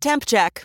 Temp 0.00 0.24
check. 0.26 0.64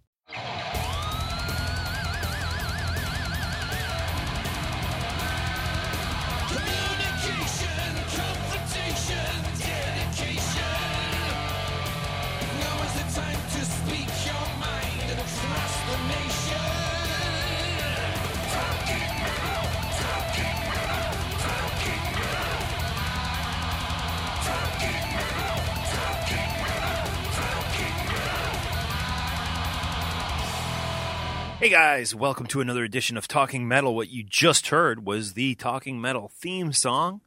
Guys, 31.83 32.13
welcome 32.13 32.45
to 32.45 32.61
another 32.61 32.83
edition 32.83 33.17
of 33.17 33.27
Talking 33.27 33.67
Metal. 33.67 33.95
What 33.95 34.11
you 34.11 34.21
just 34.21 34.67
heard 34.67 35.03
was 35.03 35.33
the 35.33 35.55
Talking 35.55 35.99
Metal 35.99 36.29
theme 36.31 36.73
song 36.73 37.21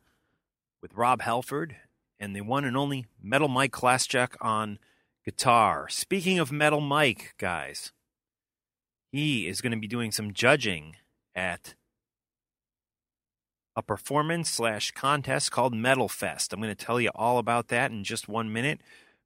with 0.81 0.95
Rob 0.95 1.23
Halford 1.23 1.75
and 2.21 2.37
the 2.37 2.43
one 2.43 2.65
and 2.65 2.77
only 2.77 3.07
Metal 3.21 3.49
Mike 3.49 3.73
Chlasciak 3.73 4.37
on 4.41 4.79
guitar. 5.25 5.89
Speaking 5.89 6.39
of 6.39 6.53
Metal 6.53 6.81
Mike, 6.81 7.35
guys, 7.37 7.91
he 9.11 9.49
is 9.49 9.61
going 9.61 9.73
to 9.73 9.77
be 9.77 9.89
doing 9.89 10.13
some 10.13 10.33
judging 10.33 10.95
at 11.35 11.75
a 13.75 13.83
performance 13.83 14.51
slash 14.51 14.93
contest 14.93 15.51
called 15.51 15.75
Metal 15.75 16.09
Fest. 16.09 16.53
I'm 16.53 16.61
going 16.61 16.73
to 16.73 16.85
tell 16.85 17.01
you 17.01 17.11
all 17.17 17.39
about 17.39 17.67
that 17.69 17.91
in 17.91 18.05
just 18.05 18.29
one 18.29 18.53
minute. 18.53 18.81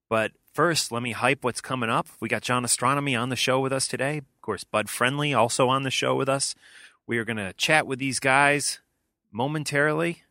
But 0.08 0.32
first, 0.52 0.90
let 0.90 1.02
me 1.02 1.12
hype 1.12 1.44
what's 1.44 1.60
coming 1.60 1.90
up. 1.90 2.08
We 2.20 2.28
got 2.28 2.42
John 2.42 2.64
Ostronomy 2.64 3.20
on 3.20 3.28
the 3.28 3.36
show 3.36 3.60
with 3.60 3.72
us 3.72 3.86
today. 3.86 4.18
Of 4.18 4.40
course, 4.42 4.64
Bud 4.64 4.88
Friendly 4.88 5.34
also 5.34 5.68
on 5.68 5.82
the 5.82 5.90
show 5.90 6.14
with 6.14 6.28
us. 6.28 6.54
We 7.06 7.18
are 7.18 7.24
going 7.24 7.36
to 7.36 7.52
chat 7.54 7.86
with 7.86 7.98
these 7.98 8.20
guys 8.20 8.80
momentarily. 9.30 10.22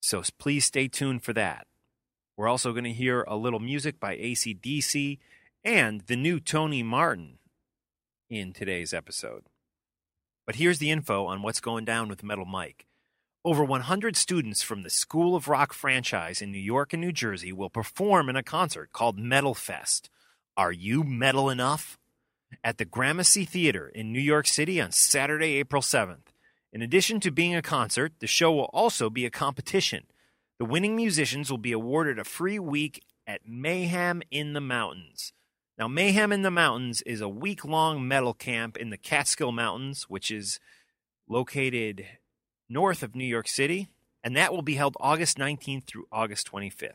So 0.00 0.22
please 0.38 0.64
stay 0.64 0.88
tuned 0.88 1.22
for 1.22 1.32
that. 1.32 1.66
We're 2.36 2.48
also 2.48 2.72
going 2.72 2.84
to 2.84 2.92
hear 2.92 3.22
a 3.22 3.36
little 3.36 3.58
music 3.58 3.98
by 3.98 4.16
ACDC 4.16 5.18
and 5.64 6.02
the 6.02 6.16
new 6.16 6.40
Tony 6.40 6.82
Martin 6.82 7.38
in 8.30 8.52
today's 8.52 8.94
episode. 8.94 9.44
But 10.46 10.56
here's 10.56 10.78
the 10.78 10.90
info 10.90 11.26
on 11.26 11.42
what's 11.42 11.60
going 11.60 11.84
down 11.84 12.08
with 12.08 12.22
Metal 12.22 12.44
Mike. 12.44 12.87
Over 13.48 13.64
100 13.64 14.14
students 14.14 14.60
from 14.60 14.82
the 14.82 14.90
School 14.90 15.34
of 15.34 15.48
Rock 15.48 15.72
franchise 15.72 16.42
in 16.42 16.52
New 16.52 16.58
York 16.58 16.92
and 16.92 17.00
New 17.00 17.12
Jersey 17.12 17.50
will 17.50 17.70
perform 17.70 18.28
in 18.28 18.36
a 18.36 18.42
concert 18.42 18.92
called 18.92 19.18
Metal 19.18 19.54
Fest. 19.54 20.10
Are 20.54 20.70
you 20.70 21.02
metal 21.02 21.48
enough? 21.48 21.98
At 22.62 22.76
the 22.76 22.84
Gramercy 22.84 23.46
Theater 23.46 23.88
in 23.88 24.12
New 24.12 24.20
York 24.20 24.46
City 24.46 24.78
on 24.82 24.92
Saturday, 24.92 25.54
April 25.54 25.80
7th. 25.80 26.26
In 26.74 26.82
addition 26.82 27.20
to 27.20 27.30
being 27.30 27.54
a 27.54 27.62
concert, 27.62 28.12
the 28.18 28.26
show 28.26 28.52
will 28.52 28.68
also 28.74 29.08
be 29.08 29.24
a 29.24 29.30
competition. 29.30 30.04
The 30.58 30.66
winning 30.66 30.94
musicians 30.94 31.50
will 31.50 31.56
be 31.56 31.72
awarded 31.72 32.18
a 32.18 32.24
free 32.24 32.58
week 32.58 33.02
at 33.26 33.48
Mayhem 33.48 34.20
in 34.30 34.52
the 34.52 34.60
Mountains. 34.60 35.32
Now, 35.78 35.88
Mayhem 35.88 36.32
in 36.32 36.42
the 36.42 36.50
Mountains 36.50 37.00
is 37.06 37.22
a 37.22 37.30
week 37.30 37.64
long 37.64 38.06
metal 38.06 38.34
camp 38.34 38.76
in 38.76 38.90
the 38.90 38.98
Catskill 38.98 39.52
Mountains, 39.52 40.02
which 40.02 40.30
is 40.30 40.60
located 41.26 42.04
north 42.68 43.02
of 43.02 43.14
New 43.14 43.24
York 43.24 43.48
City, 43.48 43.88
and 44.22 44.36
that 44.36 44.52
will 44.52 44.62
be 44.62 44.74
held 44.74 44.96
August 45.00 45.38
19th 45.38 45.84
through 45.84 46.06
August 46.12 46.50
25th. 46.50 46.92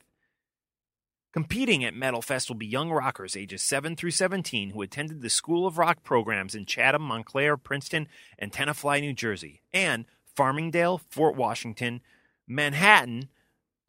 Competing 1.34 1.84
at 1.84 1.96
Metal 1.96 2.22
Fest 2.22 2.48
will 2.48 2.56
be 2.56 2.68
young 2.68 2.92
rockers 2.92 3.36
ages 3.36 3.64
7 3.64 3.96
through 3.96 4.12
17 4.12 4.70
who 4.70 4.84
attended 4.84 5.22
the 5.22 5.32
School 5.32 5.66
of 5.66 5.80
Rock 5.80 6.04
programs 6.04 6.54
in 6.54 6.66
Chatham, 6.66 7.02
Montclair, 7.02 7.58
Princeton, 7.58 8.08
and 8.38 8.52
Tenafly, 8.52 9.02
New 9.02 9.14
Jersey, 9.14 9.64
and 9.74 10.06
Farmingdale, 10.38 11.02
Fort 11.10 11.36
Washington, 11.36 12.02
Manhattan, 12.48 13.30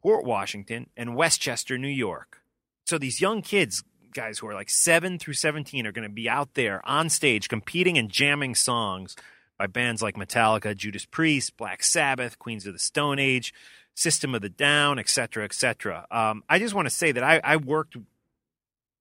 Port 0.01 0.25
Washington, 0.25 0.87
and 0.97 1.15
Westchester, 1.15 1.77
New 1.77 1.87
York. 1.87 2.41
So 2.85 2.97
these 2.97 3.21
young 3.21 3.43
kids, 3.43 3.83
guys 4.13 4.39
who 4.39 4.47
are 4.47 4.53
like 4.53 4.69
7 4.69 5.19
through 5.19 5.33
17, 5.33 5.85
are 5.85 5.91
going 5.91 6.07
to 6.07 6.13
be 6.13 6.29
out 6.29 6.55
there 6.55 6.81
on 6.87 7.09
stage 7.09 7.47
competing 7.47 7.97
and 7.97 8.09
jamming 8.09 8.55
songs 8.55 9.15
by 9.57 9.67
bands 9.67 10.01
like 10.01 10.15
Metallica, 10.15 10.75
Judas 10.75 11.05
Priest, 11.05 11.57
Black 11.57 11.83
Sabbath, 11.83 12.39
Queens 12.39 12.65
of 12.67 12.73
the 12.73 12.79
Stone 12.79 13.19
Age, 13.19 13.53
System 13.93 14.35
of 14.35 14.41
the 14.41 14.49
Down, 14.49 14.99
etc., 14.99 15.45
etc. 15.45 16.05
Um, 16.11 16.43
I 16.49 16.59
just 16.59 16.73
want 16.73 16.87
to 16.87 16.93
say 16.93 17.11
that 17.11 17.23
I, 17.23 17.39
I 17.43 17.57
worked 17.57 17.95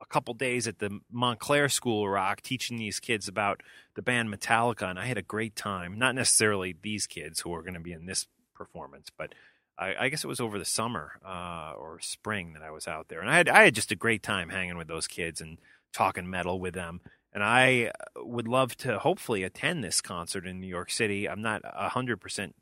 a 0.00 0.06
couple 0.06 0.34
days 0.34 0.69
at 0.69 0.78
the 0.78 1.00
Montclair 1.10 1.69
School 1.69 2.04
of 2.04 2.10
Rock 2.10 2.43
teaching 2.43 2.76
these 2.76 3.00
kids 3.00 3.26
about 3.26 3.62
the 3.94 4.03
band 4.03 4.32
Metallica, 4.32 4.88
and 4.88 4.98
I 4.98 5.06
had 5.06 5.19
a 5.19 5.22
great 5.22 5.56
time. 5.56 5.98
Not 5.98 6.14
necessarily 6.14 6.76
these 6.81 7.06
kids 7.06 7.41
who 7.41 7.53
are 7.54 7.62
going 7.62 7.75
to 7.75 7.81
be 7.81 7.93
in 7.93 8.06
this 8.06 8.26
performance, 8.54 9.10
but 9.16 9.34
I, 9.78 9.94
I 9.98 10.09
guess 10.09 10.22
it 10.22 10.28
was 10.28 10.41
over 10.41 10.59
the 10.59 10.64
summer 10.64 11.12
uh, 11.25 11.72
or 11.76 11.98
spring 12.00 12.53
that 12.53 12.62
I 12.62 12.70
was 12.70 12.87
out 12.87 13.09
there, 13.09 13.20
and 13.20 13.31
I 13.31 13.37
had 13.37 13.48
I 13.48 13.64
had 13.64 13.75
just 13.75 13.91
a 13.91 13.97
great 13.97 14.22
time 14.22 14.50
hanging 14.50 14.76
with 14.76 14.88
those 14.88 15.09
kids 15.09 15.41
and 15.41 15.59
talking 15.93 16.28
metal 16.28 16.60
with 16.60 16.75
them. 16.75 17.00
And 17.34 17.42
I 17.42 17.86
uh, 17.86 17.90
would 18.24 18.46
love 18.46 18.76
to 18.78 19.00
hopefully 19.00 19.42
attend 19.42 19.82
this 19.82 20.00
concert 20.00 20.46
in 20.46 20.60
New 20.60 20.68
York 20.68 20.90
City. 20.90 21.28
I'm 21.28 21.42
not 21.42 21.62
hundred 21.64 22.20
percent 22.20 22.54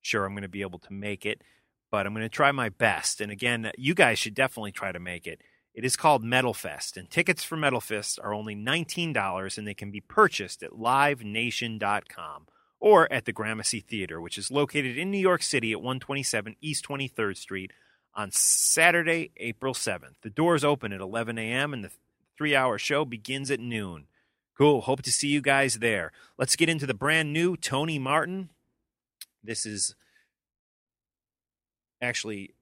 sure 0.00 0.24
I'm 0.24 0.32
going 0.32 0.42
to 0.42 0.48
be 0.48 0.62
able 0.62 0.78
to 0.78 0.92
make 0.92 1.26
it, 1.26 1.42
but 1.90 2.06
I'm 2.06 2.14
going 2.14 2.24
to 2.24 2.28
try 2.28 2.50
my 2.52 2.70
best. 2.70 3.20
And 3.20 3.30
again, 3.30 3.70
you 3.76 3.94
guys 3.94 4.18
should 4.18 4.34
definitely 4.34 4.72
try 4.72 4.92
to 4.92 4.98
make 4.98 5.26
it. 5.26 5.42
It 5.74 5.84
is 5.84 5.96
called 5.96 6.24
Metal 6.24 6.54
Fest, 6.54 6.96
and 6.96 7.08
tickets 7.08 7.44
for 7.44 7.56
Metal 7.56 7.80
Fest 7.80 8.18
are 8.22 8.34
only 8.34 8.56
$19 8.56 9.58
and 9.58 9.68
they 9.68 9.74
can 9.74 9.90
be 9.90 10.00
purchased 10.00 10.62
at 10.62 10.72
livenation.com 10.72 12.46
or 12.80 13.12
at 13.12 13.24
the 13.24 13.32
Gramercy 13.32 13.80
Theater, 13.80 14.20
which 14.20 14.38
is 14.38 14.50
located 14.50 14.96
in 14.96 15.10
New 15.10 15.18
York 15.18 15.42
City 15.42 15.72
at 15.72 15.78
127 15.78 16.56
East 16.60 16.84
23rd 16.88 17.36
Street 17.36 17.72
on 18.14 18.30
Saturday, 18.32 19.30
April 19.36 19.74
7th. 19.74 20.14
The 20.22 20.30
doors 20.30 20.64
open 20.64 20.92
at 20.92 21.00
11 21.00 21.38
a.m. 21.38 21.72
and 21.72 21.84
the 21.84 21.90
three 22.40 22.56
hour 22.56 22.78
show 22.78 23.04
begins 23.04 23.50
at 23.50 23.60
noon. 23.60 24.06
Cool. 24.56 24.80
Hope 24.80 25.02
to 25.02 25.12
see 25.12 25.28
you 25.28 25.42
guys 25.42 25.74
there. 25.74 26.10
Let's 26.38 26.56
get 26.56 26.70
into 26.70 26.86
the 26.86 26.94
brand 26.94 27.34
new 27.34 27.54
Tony 27.54 27.98
Martin. 27.98 28.48
This 29.44 29.66
is 29.66 29.94
actually 32.00 32.54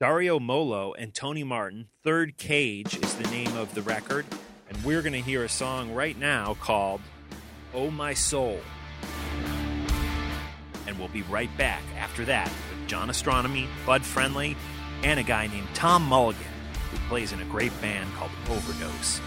Dario 0.00 0.40
Mollo 0.40 0.94
and 0.94 1.12
Tony 1.12 1.44
Martin. 1.44 1.88
Third 2.02 2.38
Cage 2.38 2.96
is 2.96 3.14
the 3.16 3.28
name 3.28 3.54
of 3.58 3.74
the 3.74 3.82
record. 3.82 4.24
And 4.70 4.82
we're 4.82 5.02
going 5.02 5.12
to 5.12 5.20
hear 5.20 5.44
a 5.44 5.50
song 5.50 5.92
right 5.92 6.18
now 6.18 6.54
called 6.54 7.02
Oh 7.74 7.90
My 7.90 8.14
Soul. 8.14 8.58
And 10.86 10.98
we'll 10.98 11.08
be 11.08 11.22
right 11.24 11.54
back 11.58 11.82
after 11.98 12.24
that 12.24 12.46
with 12.46 12.88
John 12.88 13.10
Ostronomy, 13.10 13.66
Bud 13.84 14.02
Friendly, 14.02 14.56
and 15.02 15.20
a 15.20 15.22
guy 15.22 15.46
named 15.48 15.68
Tom 15.74 16.04
Mulligan 16.04 16.46
who 16.92 16.98
plays 17.08 17.32
in 17.32 17.40
a 17.40 17.44
great 17.46 17.72
band 17.80 18.12
called 18.14 18.30
Overdose. 18.50 19.20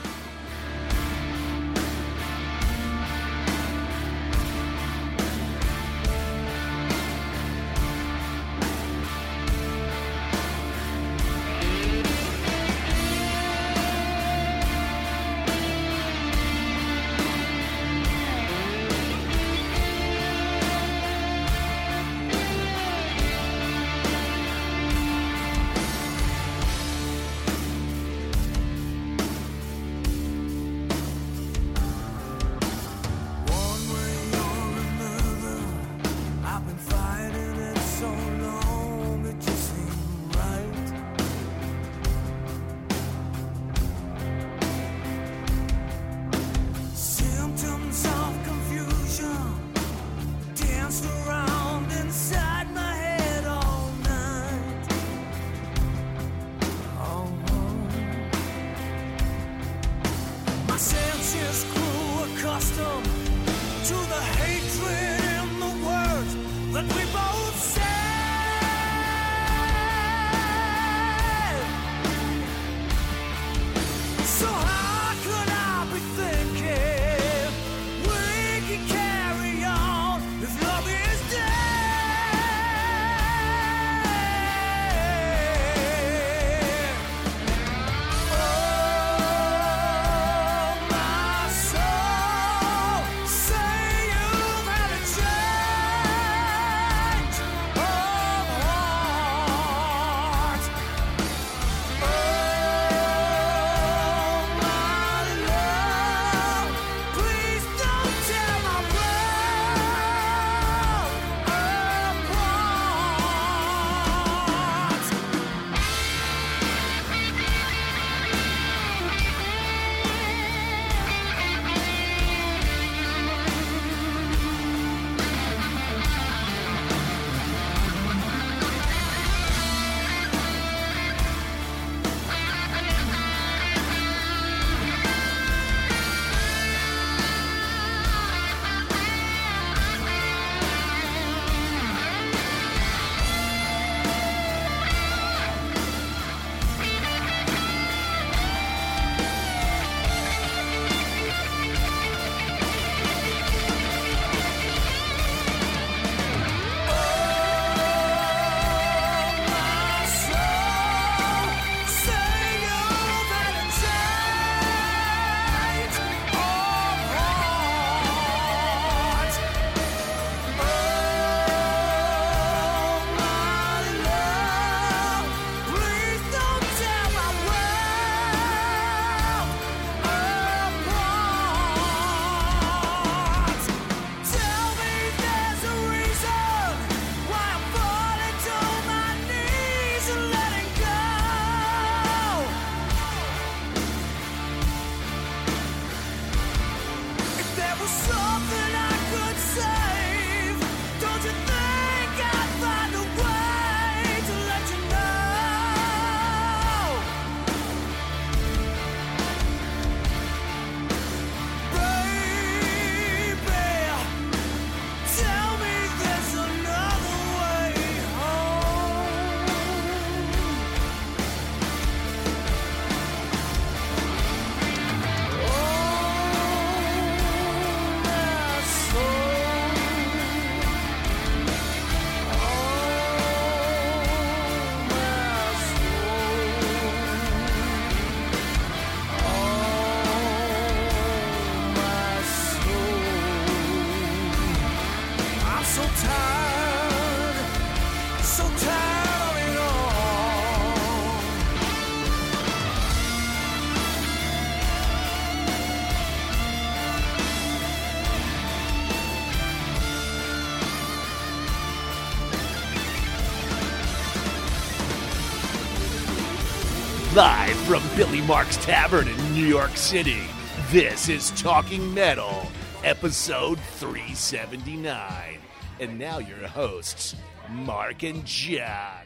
Live 267.16 267.56
from 267.60 267.82
Billy 267.96 268.20
Mark's 268.20 268.58
Tavern 268.58 269.08
in 269.08 269.34
New 269.34 269.46
York 269.46 269.78
City, 269.78 270.24
this 270.70 271.08
is 271.08 271.32
Talking 271.32 271.94
Metal, 271.94 272.46
episode 272.84 273.58
379. 273.58 275.38
And 275.80 275.98
now 275.98 276.18
your 276.18 276.46
hosts, 276.46 277.16
Mark 277.50 278.04
and 278.04 278.26
John. 278.26 279.00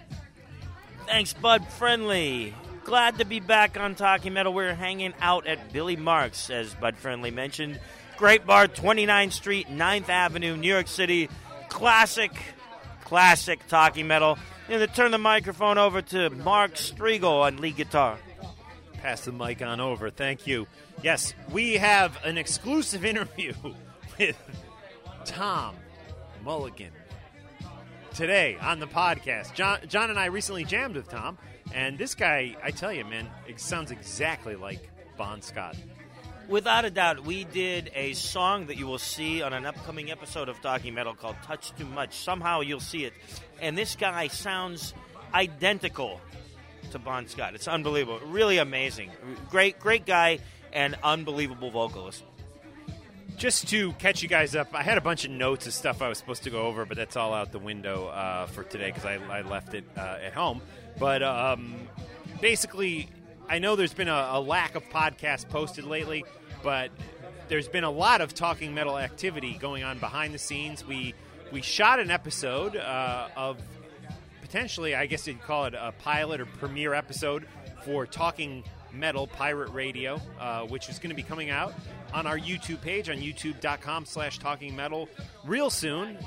Thanks, 1.06 1.34
Bud 1.34 1.68
Friendly. 1.68 2.56
Glad 2.84 3.20
to 3.20 3.26
be 3.26 3.40
back 3.40 3.80
on 3.80 3.94
Talking 3.94 4.34
Metal. 4.34 4.56
We're 4.56 4.74
hanging 4.74 5.14
out 5.22 5.46
at 5.46 5.72
Billy 5.72 5.96
Marks, 5.96 6.50
as 6.50 6.74
Bud 6.74 6.98
Friendly 6.98 7.30
mentioned. 7.30 7.80
Great 8.18 8.44
bar, 8.44 8.68
29th 8.68 9.34
Street, 9.34 9.68
9th 9.68 10.10
Avenue, 10.10 10.58
New 10.58 10.68
York 10.68 10.88
City. 10.88 11.30
Classic, 11.70 12.32
classic 13.06 13.68
Talking 13.68 14.08
Metal. 14.08 14.40
And 14.70 14.80
to 14.82 14.88
turn 14.88 15.10
the 15.10 15.18
microphone 15.18 15.80
over 15.80 16.02
to 16.04 16.30
Mark 16.30 16.76
Strigl 16.76 17.42
on 17.42 17.58
lead 17.58 17.76
guitar. 17.76 18.20
Pass 18.94 19.22
the 19.22 19.32
mic 19.32 19.64
on 19.64 19.80
over. 19.80 20.12
Thank 20.12 20.46
you. 20.46 20.68
Yes, 21.02 21.34
we 21.52 21.74
have 21.74 22.24
an 22.24 22.38
exclusive 22.38 23.04
interview 23.04 23.54
with 24.20 24.38
Tom 25.26 25.76
Mulligan 26.44 26.92
today 28.14 28.58
on 28.62 28.80
the 28.80 28.86
podcast. 28.86 29.56
John, 29.56 29.80
John 29.88 30.12
and 30.12 30.20
I 30.20 30.26
recently 30.28 30.66
jammed 30.66 30.96
with 30.96 31.10
Tom, 31.10 31.40
and 31.74 31.98
this 31.98 32.14
guy, 32.14 32.56
I 32.64 32.70
tell 32.70 32.94
you, 32.94 33.06
man, 33.06 33.28
it 33.48 33.60
sounds 33.60 33.90
exactly 33.90 34.56
like 34.56 34.88
Bon 35.18 35.42
Scott. 35.42 35.76
Without 36.50 36.84
a 36.84 36.90
doubt, 36.90 37.24
we 37.26 37.44
did 37.44 37.92
a 37.94 38.14
song 38.14 38.66
that 38.66 38.78
you 38.78 38.88
will 38.88 38.98
see 38.98 39.44
on 39.44 39.54
an 39.54 39.68
upcoming 39.68 40.10
episode 40.10 40.50
of 40.50 40.60
Talking 40.62 40.96
Metal 40.96 41.14
called 41.14 41.36
Touch 41.44 41.72
Too 41.78 41.86
Much. 41.86 42.18
Somehow 42.18 42.62
you'll 42.62 42.80
see 42.80 43.06
it. 43.06 43.14
And 43.62 43.78
this 43.78 43.96
guy 43.96 44.30
sounds 44.30 44.96
identical 45.32 46.20
to 46.90 46.98
Bon 46.98 47.28
Scott. 47.28 47.54
It's 47.54 47.68
unbelievable. 47.68 48.20
Really 48.26 48.58
amazing. 48.58 49.12
Great, 49.52 49.80
great 49.80 50.08
guy 50.08 50.40
and 50.74 50.96
unbelievable 51.04 51.70
vocalist. 51.70 52.24
Just 53.38 53.68
to 53.68 53.94
catch 53.94 54.24
you 54.24 54.28
guys 54.28 54.56
up, 54.56 54.74
I 54.74 54.82
had 54.82 54.98
a 54.98 55.02
bunch 55.02 55.26
of 55.26 55.30
notes 55.30 55.68
of 55.68 55.74
stuff 55.76 56.02
I 56.02 56.10
was 56.10 56.18
supposed 56.18 56.46
to 56.46 56.50
go 56.50 56.64
over, 56.64 56.84
but 56.84 56.98
that's 56.98 57.16
all 57.16 57.32
out 57.32 57.52
the 57.52 57.60
window 57.60 58.08
uh, 58.08 58.48
for 58.48 58.64
today 58.64 58.88
because 58.88 59.06
I, 59.06 59.20
I 59.30 59.42
left 59.42 59.76
it 59.76 59.84
uh, 59.96 60.18
at 60.24 60.34
home. 60.34 60.64
But 60.98 61.22
um, 61.22 61.76
basically, 62.42 63.08
I 63.48 63.60
know 63.60 63.76
there's 63.76 63.94
been 63.94 64.08
a, 64.08 64.30
a 64.32 64.42
lack 64.42 64.74
of 64.74 64.90
podcasts 64.90 65.48
posted 65.48 65.84
lately, 65.84 66.26
but 66.64 66.92
there's 67.48 67.68
been 67.68 67.84
a 67.84 67.92
lot 67.92 68.22
of 68.22 68.34
talking 68.34 68.74
metal 68.74 68.98
activity 68.98 69.58
going 69.60 69.84
on 69.84 70.00
behind 70.00 70.34
the 70.34 70.40
scenes. 70.40 70.86
We 70.86 71.14
we 71.52 71.62
shot 71.62 72.00
an 72.00 72.12
episode 72.12 72.76
uh, 72.76 73.28
of 73.36 73.58
potentially, 74.42 74.96
I 74.96 75.06
guess 75.06 75.28
you'd 75.28 75.42
call 75.42 75.66
it 75.66 75.74
a 75.74 75.94
pilot 76.00 76.42
or 76.42 76.46
premiere 76.46 76.94
episode 76.94 77.46
for 77.84 78.06
Talking 78.06 78.64
Metal 78.92 79.28
Pirate 79.28 79.72
Radio, 79.72 80.22
uh, 80.40 80.62
which 80.62 80.90
is 80.90 81.00
going 81.00 81.10
to 81.10 81.16
be 81.16 81.24
coming 81.24 81.50
out 81.50 81.74
on 82.14 82.26
our 82.26 82.38
YouTube 82.38 82.82
page 82.82 83.10
on 83.10 83.18
youtube.com 83.18 84.06
slash 84.06 84.40
talking 84.40 84.76
metal 84.76 85.08
real 85.44 85.70
soon. 85.70 86.18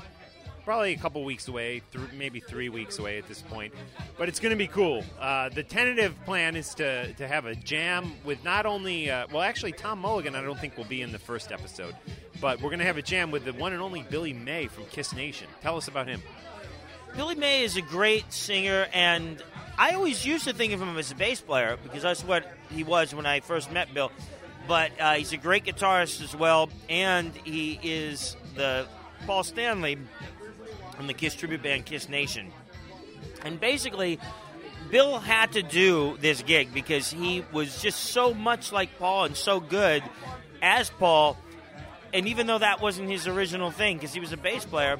Probably 0.65 0.93
a 0.93 0.97
couple 0.97 1.23
weeks 1.25 1.49
away, 1.49 1.81
th- 1.91 2.13
maybe 2.13 2.39
three 2.39 2.69
weeks 2.69 2.97
away 2.97 3.17
at 3.17 3.27
this 3.27 3.41
point. 3.41 3.73
But 4.17 4.29
it's 4.29 4.39
going 4.39 4.51
to 4.51 4.57
be 4.57 4.67
cool. 4.67 5.03
Uh, 5.19 5.49
the 5.49 5.63
tentative 5.63 6.15
plan 6.23 6.55
is 6.55 6.73
to, 6.75 7.11
to 7.13 7.27
have 7.27 7.45
a 7.45 7.53
jam 7.53 8.13
with 8.23 8.43
not 8.45 8.65
only, 8.65 9.11
uh, 9.11 9.27
well, 9.31 9.41
actually, 9.41 9.73
Tom 9.73 9.99
Mulligan, 9.99 10.35
I 10.35 10.41
don't 10.41 10.57
think 10.57 10.77
will 10.77 10.85
be 10.85 11.01
in 11.01 11.11
the 11.11 11.19
first 11.19 11.51
episode, 11.51 11.95
but 12.39 12.61
we're 12.61 12.69
going 12.69 12.79
to 12.79 12.85
have 12.85 12.97
a 12.97 13.01
jam 13.01 13.29
with 13.29 13.43
the 13.43 13.51
one 13.51 13.73
and 13.73 13.81
only 13.81 14.03
Billy 14.03 14.31
May 14.31 14.67
from 14.67 14.85
Kiss 14.85 15.13
Nation. 15.13 15.47
Tell 15.61 15.75
us 15.75 15.89
about 15.89 16.07
him. 16.07 16.21
Billy 17.15 17.35
May 17.35 17.63
is 17.63 17.75
a 17.75 17.81
great 17.81 18.31
singer, 18.31 18.87
and 18.93 19.43
I 19.77 19.91
always 19.91 20.25
used 20.25 20.45
to 20.45 20.53
think 20.53 20.71
of 20.71 20.81
him 20.81 20.97
as 20.97 21.11
a 21.11 21.15
bass 21.15 21.41
player 21.41 21.77
because 21.83 22.03
that's 22.03 22.23
what 22.23 22.49
he 22.71 22.85
was 22.85 23.13
when 23.13 23.25
I 23.25 23.41
first 23.41 23.69
met 23.69 23.93
Bill. 23.93 24.11
But 24.67 24.91
uh, 24.99 25.15
he's 25.15 25.33
a 25.33 25.37
great 25.37 25.65
guitarist 25.65 26.23
as 26.23 26.33
well, 26.33 26.69
and 26.89 27.35
he 27.43 27.79
is 27.83 28.37
the 28.55 28.87
Paul 29.27 29.43
Stanley 29.43 29.97
from 30.93 31.07
the 31.07 31.13
Kiss 31.13 31.35
tribute 31.35 31.63
band 31.63 31.85
Kiss 31.85 32.09
Nation. 32.09 32.51
And 33.43 33.59
basically, 33.59 34.19
Bill 34.89 35.19
had 35.19 35.53
to 35.53 35.63
do 35.63 36.17
this 36.21 36.41
gig 36.41 36.73
because 36.73 37.09
he 37.09 37.43
was 37.51 37.81
just 37.81 37.99
so 37.99 38.33
much 38.33 38.71
like 38.71 38.97
Paul 38.99 39.25
and 39.25 39.35
so 39.35 39.59
good 39.59 40.03
as 40.61 40.89
Paul. 40.89 41.37
And 42.13 42.27
even 42.27 42.47
though 42.47 42.59
that 42.59 42.81
wasn't 42.81 43.09
his 43.09 43.27
original 43.27 43.71
thing, 43.71 43.97
because 43.97 44.13
he 44.13 44.19
was 44.19 44.31
a 44.31 44.37
bass 44.37 44.65
player, 44.65 44.97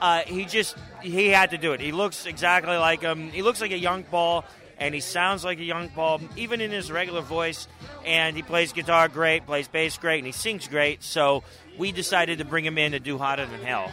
uh, 0.00 0.22
he 0.22 0.44
just 0.44 0.76
he 1.02 1.28
had 1.28 1.50
to 1.50 1.58
do 1.58 1.72
it. 1.72 1.80
He 1.80 1.92
looks 1.92 2.26
exactly 2.26 2.76
like 2.76 3.02
him. 3.02 3.30
He 3.30 3.42
looks 3.42 3.60
like 3.60 3.72
a 3.72 3.78
young 3.78 4.04
Paul, 4.04 4.44
and 4.78 4.94
he 4.94 5.00
sounds 5.00 5.44
like 5.44 5.58
a 5.58 5.64
young 5.64 5.88
Paul, 5.90 6.20
even 6.36 6.60
in 6.60 6.70
his 6.70 6.90
regular 6.90 7.20
voice. 7.20 7.68
And 8.04 8.36
he 8.36 8.42
plays 8.42 8.72
guitar 8.72 9.08
great, 9.08 9.46
plays 9.46 9.68
bass 9.68 9.98
great, 9.98 10.18
and 10.18 10.26
he 10.26 10.32
sings 10.32 10.68
great. 10.68 11.02
So 11.02 11.42
we 11.78 11.92
decided 11.92 12.38
to 12.38 12.44
bring 12.44 12.64
him 12.64 12.78
in 12.78 12.92
to 12.92 13.00
do 13.00 13.18
Hotter 13.18 13.46
Than 13.46 13.60
Hell. 13.60 13.90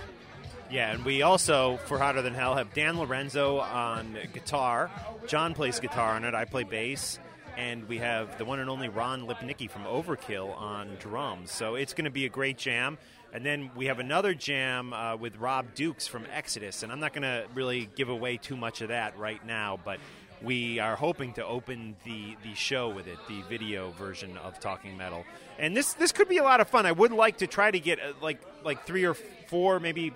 Yeah, 0.72 0.92
and 0.92 1.04
we 1.04 1.24
also, 1.24 1.78
for 1.86 1.98
Hotter 1.98 2.22
Than 2.22 2.36
Hell, 2.36 2.56
have 2.56 2.76
Dan 2.76 3.00
Lorenzo 3.00 3.60
on 3.60 4.16
guitar. 4.34 4.92
John 5.26 5.56
plays 5.56 5.80
guitar 5.80 6.12
on 6.12 6.24
it. 6.26 6.36
I 6.36 6.46
play 6.46 6.64
bass. 6.64 7.20
And 7.58 7.90
we 7.90 7.98
have 7.98 8.38
the 8.38 8.46
one 8.46 8.60
and 8.60 8.70
only 8.70 8.88
Ron 8.88 9.28
Lipnicki 9.28 9.70
from 9.70 9.84
Overkill 9.84 10.56
on 10.56 10.96
drums. 11.00 11.52
So 11.52 11.76
it's 11.76 11.94
going 11.94 12.06
to 12.06 12.12
be 12.12 12.26
a 12.26 12.30
great 12.30 12.58
jam. 12.58 12.98
And 13.34 13.46
then 13.46 13.72
we 13.76 13.88
have 13.88 14.00
another 14.00 14.34
jam 14.34 14.94
uh, 14.94 15.16
with 15.18 15.36
Rob 15.38 15.74
Dukes 15.76 16.08
from 16.08 16.26
Exodus. 16.32 16.84
And 16.84 16.92
I'm 16.92 17.00
not 17.00 17.14
going 17.14 17.24
to 17.24 17.46
really 17.56 17.90
give 17.96 18.10
away 18.10 18.38
too 18.38 18.56
much 18.56 18.82
of 18.82 18.90
that 18.90 19.18
right 19.18 19.44
now, 19.46 19.80
but 19.84 20.00
we 20.42 20.80
are 20.80 20.96
hoping 20.96 21.34
to 21.34 21.46
open 21.46 21.96
the, 22.06 22.38
the 22.44 22.54
show 22.54 22.90
with 22.90 23.08
it, 23.08 23.18
the 23.28 23.42
video 23.50 23.92
version 23.92 24.38
of 24.38 24.60
Talking 24.60 24.96
Metal. 24.96 25.26
And 25.58 25.76
this 25.76 25.94
this 25.94 26.12
could 26.12 26.30
be 26.30 26.38
a 26.38 26.44
lot 26.44 26.62
of 26.62 26.70
fun. 26.70 26.86
I 26.86 26.94
would 26.94 27.12
like 27.12 27.40
to 27.40 27.48
try 27.48 27.70
to 27.70 27.80
get 27.80 28.00
uh, 28.00 28.14
like 28.22 28.40
like 28.64 28.86
three 28.86 29.04
or 29.04 29.16
four, 29.48 29.80
maybe 29.82 30.14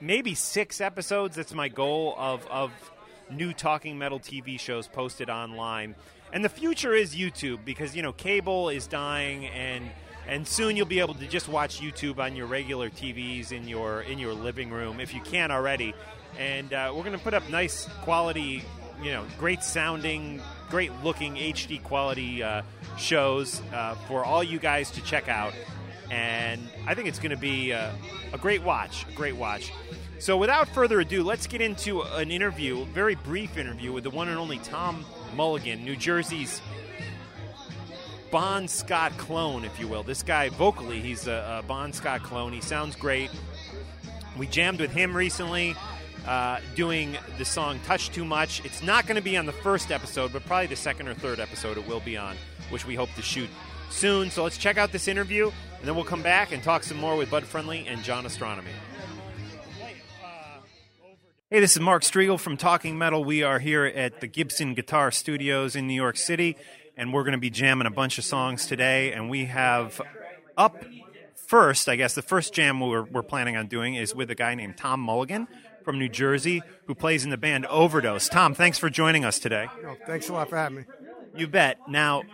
maybe 0.00 0.34
six 0.34 0.80
episodes. 0.80 1.36
That's 1.36 1.54
my 1.54 1.68
goal 1.68 2.14
of 2.18 2.46
of 2.48 2.70
new 3.30 3.52
Talking 3.52 3.98
Metal 3.98 4.20
TV 4.20 4.58
shows 4.58 4.86
posted 4.86 5.30
online. 5.30 5.94
And 6.32 6.44
the 6.44 6.48
future 6.48 6.94
is 6.94 7.14
YouTube 7.14 7.64
because 7.64 7.96
you 7.96 8.02
know 8.02 8.12
cable 8.12 8.68
is 8.68 8.86
dying 8.86 9.46
and 9.46 9.90
and 10.26 10.46
soon 10.46 10.76
you'll 10.76 10.86
be 10.86 11.00
able 11.00 11.14
to 11.14 11.26
just 11.26 11.48
watch 11.48 11.80
YouTube 11.80 12.18
on 12.18 12.36
your 12.36 12.46
regular 12.46 12.90
TVs 12.90 13.52
in 13.52 13.66
your 13.66 14.02
in 14.02 14.18
your 14.18 14.34
living 14.34 14.70
room 14.70 15.00
if 15.00 15.14
you 15.14 15.20
can 15.22 15.50
already. 15.50 15.94
And 16.38 16.72
uh, 16.72 16.92
we're 16.94 17.02
going 17.02 17.16
to 17.16 17.24
put 17.24 17.34
up 17.34 17.48
nice 17.48 17.88
quality, 18.02 18.62
you 19.02 19.10
know, 19.10 19.24
great 19.38 19.62
sounding, 19.62 20.40
great 20.68 20.92
looking 21.02 21.36
HD 21.36 21.82
quality 21.82 22.42
uh, 22.42 22.62
shows 22.98 23.62
uh, 23.72 23.94
for 24.06 24.24
all 24.24 24.44
you 24.44 24.58
guys 24.58 24.90
to 24.92 25.02
check 25.02 25.28
out. 25.28 25.54
And 26.10 26.68
I 26.86 26.94
think 26.94 27.08
it's 27.08 27.18
going 27.18 27.30
to 27.30 27.36
be 27.36 27.72
uh, 27.72 27.90
a 28.32 28.38
great 28.38 28.62
watch, 28.62 29.06
a 29.08 29.12
great 29.12 29.36
watch. 29.36 29.72
So 30.18 30.36
without 30.36 30.68
further 30.68 31.00
ado, 31.00 31.22
let's 31.22 31.46
get 31.46 31.60
into 31.60 32.02
an 32.02 32.30
interview, 32.30 32.82
a 32.82 32.84
very 32.86 33.14
brief 33.14 33.56
interview 33.56 33.92
with 33.92 34.04
the 34.04 34.10
one 34.10 34.28
and 34.28 34.38
only 34.38 34.58
Tom 34.58 35.04
Mulligan, 35.36 35.84
New 35.84 35.96
Jersey's 35.96 36.60
Bon 38.30 38.68
Scott 38.68 39.16
clone, 39.16 39.64
if 39.64 39.78
you 39.78 39.86
will. 39.88 40.02
This 40.02 40.22
guy, 40.22 40.48
vocally, 40.50 41.00
he's 41.00 41.28
a, 41.28 41.60
a 41.60 41.66
Bon 41.66 41.92
Scott 41.92 42.22
clone. 42.22 42.52
He 42.52 42.60
sounds 42.60 42.96
great. 42.96 43.30
We 44.36 44.46
jammed 44.46 44.80
with 44.80 44.90
him 44.90 45.16
recently, 45.16 45.74
uh, 46.26 46.60
doing 46.74 47.16
the 47.38 47.44
song 47.44 47.80
Touch 47.86 48.10
Too 48.10 48.24
Much. 48.24 48.64
It's 48.64 48.82
not 48.82 49.06
going 49.06 49.16
to 49.16 49.22
be 49.22 49.36
on 49.36 49.46
the 49.46 49.52
first 49.52 49.90
episode, 49.90 50.32
but 50.32 50.44
probably 50.44 50.66
the 50.66 50.76
second 50.76 51.08
or 51.08 51.14
third 51.14 51.40
episode 51.40 51.78
it 51.78 51.86
will 51.88 52.00
be 52.00 52.16
on, 52.16 52.36
which 52.70 52.86
we 52.86 52.94
hope 52.94 53.08
to 53.14 53.22
shoot 53.22 53.48
soon. 53.88 54.30
So 54.30 54.44
let's 54.44 54.58
check 54.58 54.76
out 54.76 54.92
this 54.92 55.08
interview, 55.08 55.50
and 55.78 55.86
then 55.86 55.94
we'll 55.94 56.04
come 56.04 56.22
back 56.22 56.52
and 56.52 56.62
talk 56.62 56.82
some 56.82 56.98
more 56.98 57.16
with 57.16 57.30
Bud 57.30 57.44
Friendly 57.44 57.86
and 57.86 58.02
John 58.02 58.24
Ostronomy. 58.24 58.72
Hey, 61.50 61.60
this 61.60 61.76
is 61.76 61.80
Mark 61.80 62.02
Strigl 62.02 62.38
from 62.38 62.56
Talking 62.56 62.98
Metal. 62.98 63.24
We 63.24 63.42
are 63.42 63.58
here 63.58 63.86
at 63.86 64.20
the 64.20 64.26
Gibson 64.26 64.74
Guitar 64.74 65.10
Studios 65.10 65.76
in 65.76 65.86
New 65.86 65.94
York 65.94 66.18
City, 66.18 66.56
and 66.96 67.12
we're 67.12 67.22
going 67.22 67.32
to 67.32 67.38
be 67.38 67.48
jamming 67.48 67.86
a 67.86 67.90
bunch 67.90 68.18
of 68.18 68.24
songs 68.24 68.66
today. 68.66 69.12
And 69.12 69.30
we 69.30 69.46
have 69.46 69.98
up 70.58 70.84
first, 71.34 71.88
I 71.88 71.96
guess, 71.96 72.14
the 72.14 72.20
first 72.20 72.52
jam 72.52 72.80
we're, 72.80 73.04
we're 73.04 73.22
planning 73.22 73.56
on 73.56 73.66
doing 73.66 73.94
is 73.94 74.14
with 74.14 74.30
a 74.30 74.34
guy 74.34 74.54
named 74.54 74.76
Tom 74.76 75.00
Mulligan 75.00 75.48
from 75.84 75.98
New 75.98 76.10
Jersey 76.10 76.60
who 76.86 76.94
plays 76.94 77.24
in 77.24 77.30
the 77.30 77.38
band 77.38 77.64
Overdose. 77.64 78.28
Tom, 78.28 78.52
thanks 78.52 78.78
for 78.78 78.90
joining 78.90 79.24
us 79.24 79.38
today. 79.38 79.68
Oh, 79.86 79.96
thanks 80.06 80.28
a 80.28 80.34
lot 80.34 80.50
for 80.50 80.56
having 80.56 80.78
me. 80.78 80.84
You 81.34 81.46
bet. 81.46 81.78
Now, 81.88 82.24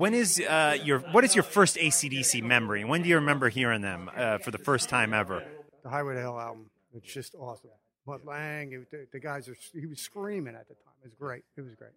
when 0.00 0.14
is 0.14 0.40
uh, 0.40 0.78
your 0.82 1.00
what 1.00 1.24
is 1.24 1.34
your 1.34 1.42
first 1.42 1.76
ACDC 1.76 2.42
memory? 2.42 2.84
When 2.84 3.02
do 3.02 3.08
you 3.10 3.16
remember 3.16 3.50
hearing 3.50 3.82
them 3.82 4.10
uh, 4.16 4.38
for 4.38 4.50
the 4.50 4.58
first 4.58 4.88
time 4.88 5.12
ever? 5.12 5.44
The 5.82 5.90
Highway 5.90 6.14
to 6.14 6.20
Hell 6.20 6.40
album. 6.40 6.70
It's 6.94 7.12
just 7.12 7.34
awesome. 7.34 7.70
But 8.06 8.24
Lang, 8.24 8.72
it, 8.72 9.12
the, 9.12 9.20
guys 9.20 9.46
are 9.48 9.56
he 9.78 9.86
was 9.86 10.00
screaming 10.00 10.54
at 10.54 10.66
the 10.68 10.74
time. 10.74 10.94
It 11.02 11.08
was 11.08 11.14
great. 11.14 11.44
It 11.56 11.60
was 11.60 11.74
great. 11.74 11.90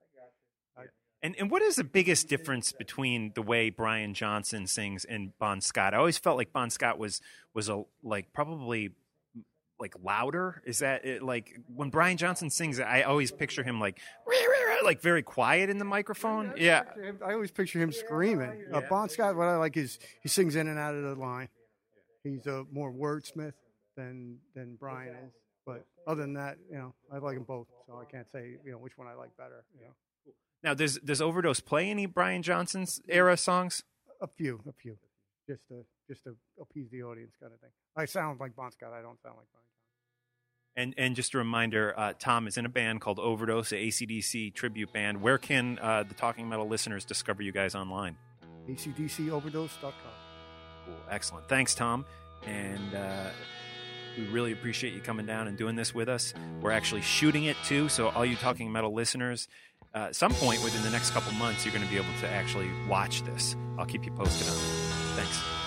I, 0.77 0.83
And 1.22 1.33
and 1.39 1.50
what 1.50 1.62
is 1.62 1.77
the 1.77 1.86
biggest 1.86 2.27
difference 2.27 2.74
between 2.74 3.31
the 3.36 3.41
way 3.41 3.69
Brian 3.69 4.13
Johnson 4.13 4.67
sings 4.67 5.05
and 5.05 5.31
Bon 5.39 5.62
Scott? 5.62 5.93
I 5.93 5.98
always 5.98 6.17
felt 6.17 6.36
like 6.36 6.51
Bon 6.51 6.69
Scott 6.69 7.00
was 7.00 7.22
was 7.53 7.69
a 7.69 7.83
like 8.03 8.33
probably 8.33 8.91
like 9.83 9.95
louder. 10.01 10.63
Is 10.65 10.79
that 10.79 11.05
it, 11.05 11.21
like 11.21 11.59
when 11.75 11.89
Brian 11.89 12.17
Johnson 12.17 12.49
sings? 12.49 12.79
I 12.79 13.01
always 13.01 13.31
picture 13.31 13.63
him 13.63 13.79
like 13.79 13.99
like 14.83 15.01
very 15.01 15.21
quiet 15.21 15.69
in 15.69 15.77
the 15.77 15.85
microphone. 15.85 16.53
Yeah, 16.57 16.83
I 17.25 17.33
always 17.33 17.51
picture 17.51 17.79
him 17.79 17.91
screaming. 17.91 18.65
Uh, 18.73 18.81
bon 18.89 19.09
Scott, 19.09 19.35
what 19.35 19.47
I 19.47 19.57
like 19.57 19.77
is 19.77 19.99
he 20.21 20.29
sings 20.29 20.55
in 20.55 20.67
and 20.67 20.79
out 20.79 20.95
of 20.95 21.03
the 21.03 21.15
line. 21.15 21.49
He's 22.23 22.47
a 22.47 22.63
more 22.71 22.91
wordsmith 22.91 23.53
than 23.95 24.39
than 24.55 24.75
Brian 24.79 25.13
is. 25.15 25.33
But 25.65 25.85
other 26.07 26.21
than 26.21 26.33
that, 26.33 26.57
you 26.69 26.77
know, 26.77 26.93
I 27.11 27.19
like 27.19 27.35
them 27.35 27.45
both, 27.45 27.67
so 27.87 27.97
I 27.97 28.05
can't 28.05 28.29
say 28.31 28.55
you 28.65 28.71
know 28.71 28.77
which 28.77 28.97
one 28.97 29.07
I 29.07 29.13
like 29.13 29.35
better. 29.37 29.63
You 29.75 29.85
know, 29.85 29.93
Now, 30.63 30.73
does 30.73 30.97
does 30.99 31.21
Overdose 31.21 31.59
play 31.59 31.89
any 31.89 32.05
Brian 32.05 32.41
Johnson's 32.41 33.01
era 33.07 33.37
songs? 33.37 33.83
a 34.21 34.27
few, 34.27 34.61
a 34.67 34.71
few, 34.71 34.97
just 35.49 35.67
to 35.67 35.83
just 36.09 36.23
to 36.23 36.35
appease 36.59 36.89
the 36.91 37.03
audience, 37.03 37.33
kind 37.39 37.53
of 37.53 37.59
thing. 37.59 37.69
I 37.95 38.05
sound 38.05 38.39
like 38.39 38.55
Bon 38.55 38.71
Scott. 38.71 38.91
I 38.93 39.01
don't 39.01 39.21
sound 39.21 39.35
like 39.37 39.47
Brian. 39.51 39.67
And 40.75 40.96
and 40.98 41.15
just 41.15 41.34
a 41.36 41.38
reminder, 41.38 41.94
uh, 41.96 42.13
Tom 42.18 42.48
is 42.48 42.58
in 42.58 42.65
a 42.65 42.70
band 42.70 43.01
called 43.01 43.20
Overdose, 43.20 43.72
a 43.72 43.75
ACDC 43.75 44.53
tribute 44.53 44.92
band. 44.92 45.22
Where 45.22 45.38
can 45.38 45.77
uh, 45.80 46.03
the 46.03 46.15
Talking 46.15 46.50
Metal 46.50 46.68
listeners 46.68 47.06
discover 47.06 47.44
you 47.44 47.51
guys 47.51 47.75
online? 47.75 48.18
ACDCoverdose.com. 48.68 49.92
Cool, 50.86 50.96
excellent. 51.10 51.48
Thanks, 51.48 51.75
Tom. 51.75 52.06
And 52.46 52.96
uh, 52.96 53.30
we 54.18 54.25
really 54.27 54.51
appreciate 54.51 54.94
you 54.94 55.01
coming 55.01 55.25
down 55.25 55.48
and 55.48 55.58
doing 55.58 55.75
this 55.75 55.94
with 55.94 56.10
us. 56.10 56.34
We're 56.62 56.72
actually 56.72 57.01
shooting 57.01 57.46
it 57.46 57.58
too, 57.65 57.89
so 57.89 58.10
all 58.10 58.25
you 58.25 58.36
Talking 58.36 58.72
Metal 58.72 58.94
listeners, 58.94 59.48
uh, 59.94 60.00
at 60.00 60.15
some 60.15 60.34
point 60.34 60.63
within 60.63 60.82
the 60.82 60.89
next 60.89 61.12
couple 61.12 61.32
months, 61.34 61.65
you're 61.65 61.74
going 61.74 61.86
to 61.86 61.92
be 61.92 61.98
able 61.98 62.13
to 62.22 62.27
actually 62.27 62.70
watch 62.88 63.22
this. 63.24 63.56
I'll 63.77 63.86
keep 63.86 64.06
you 64.06 64.12
posted 64.12 64.48
on 64.48 64.56
it. 64.56 64.60
Thanks. 65.15 65.62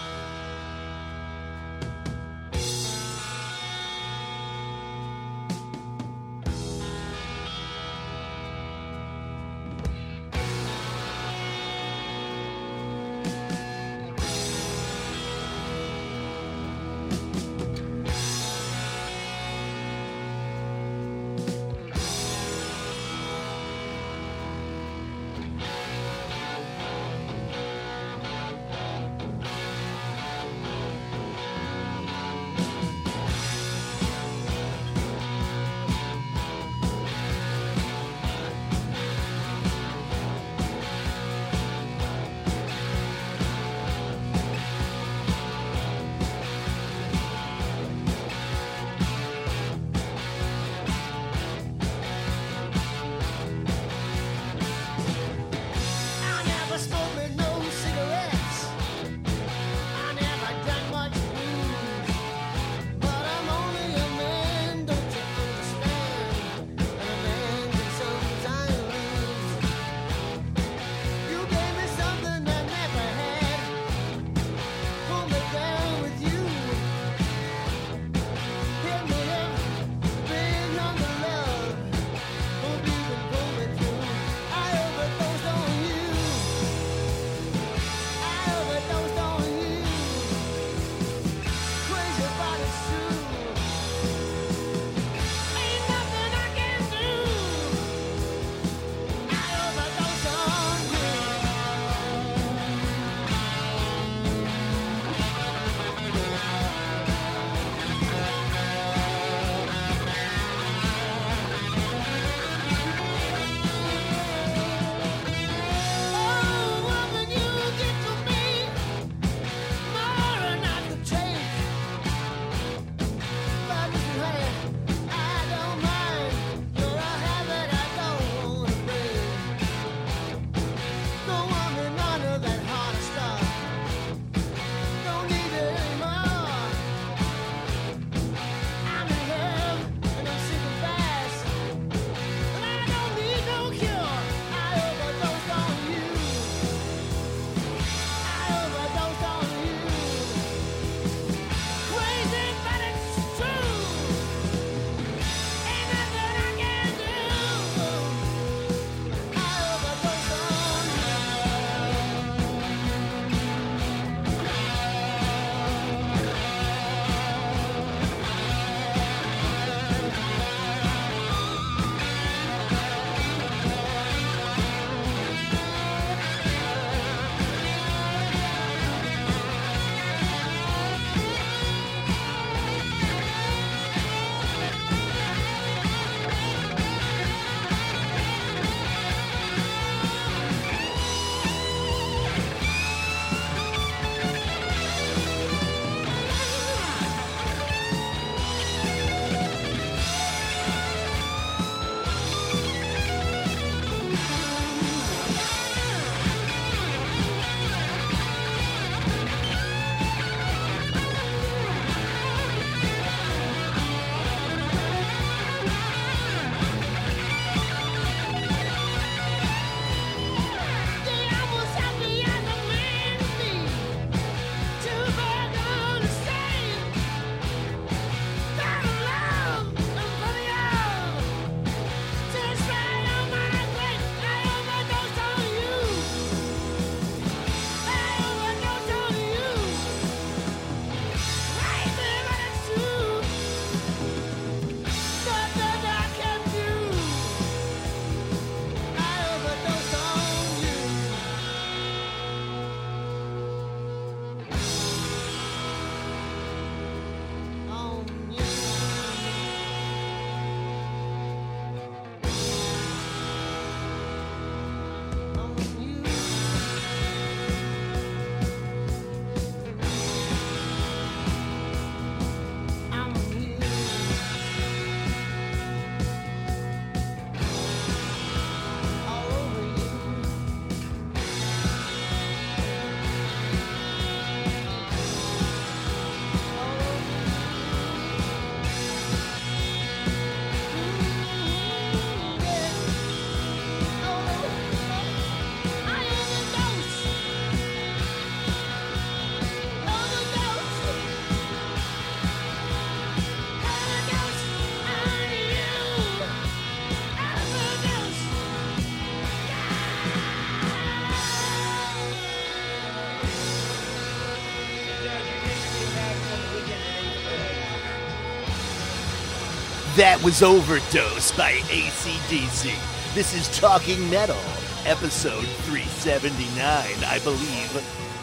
That 319.97 320.23
was 320.23 320.43
Overdose 320.43 321.33
by 321.33 321.53
ACDC. 321.53 323.15
This 323.15 323.33
is 323.33 323.59
Talking 323.59 324.11
Metal, 324.11 324.37
episode 324.85 325.47
379, 325.65 326.61
I 327.03 327.19
believe, 327.25 327.71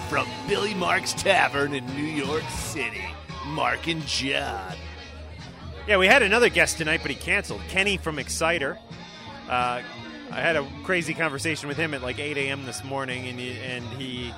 from 0.07 0.27
Billy 0.47 0.75
Mark's 0.75 1.13
Tavern 1.13 1.73
in 1.73 1.83
New 1.95 2.03
York 2.03 2.43
City. 2.51 3.03
Mark 3.47 3.88
and 3.88 4.05
John. 4.05 4.75
Yeah, 5.88 5.97
we 5.97 6.05
had 6.05 6.21
another 6.21 6.49
guest 6.49 6.77
tonight, 6.77 6.99
but 7.01 7.09
he 7.09 7.17
canceled. 7.17 7.62
Kenny 7.69 7.97
from 7.97 8.19
Exciter. 8.19 8.77
Uh, 9.49 9.81
I 10.29 10.41
had 10.41 10.55
a 10.55 10.67
crazy 10.83 11.15
conversation 11.15 11.67
with 11.67 11.77
him 11.77 11.95
at 11.95 12.03
like 12.03 12.19
8 12.19 12.38
a.m. 12.38 12.65
this 12.65 12.83
morning, 12.83 13.27
and 13.27 13.39
he, 13.39 13.57
and 13.57 13.83
he 13.99 14.31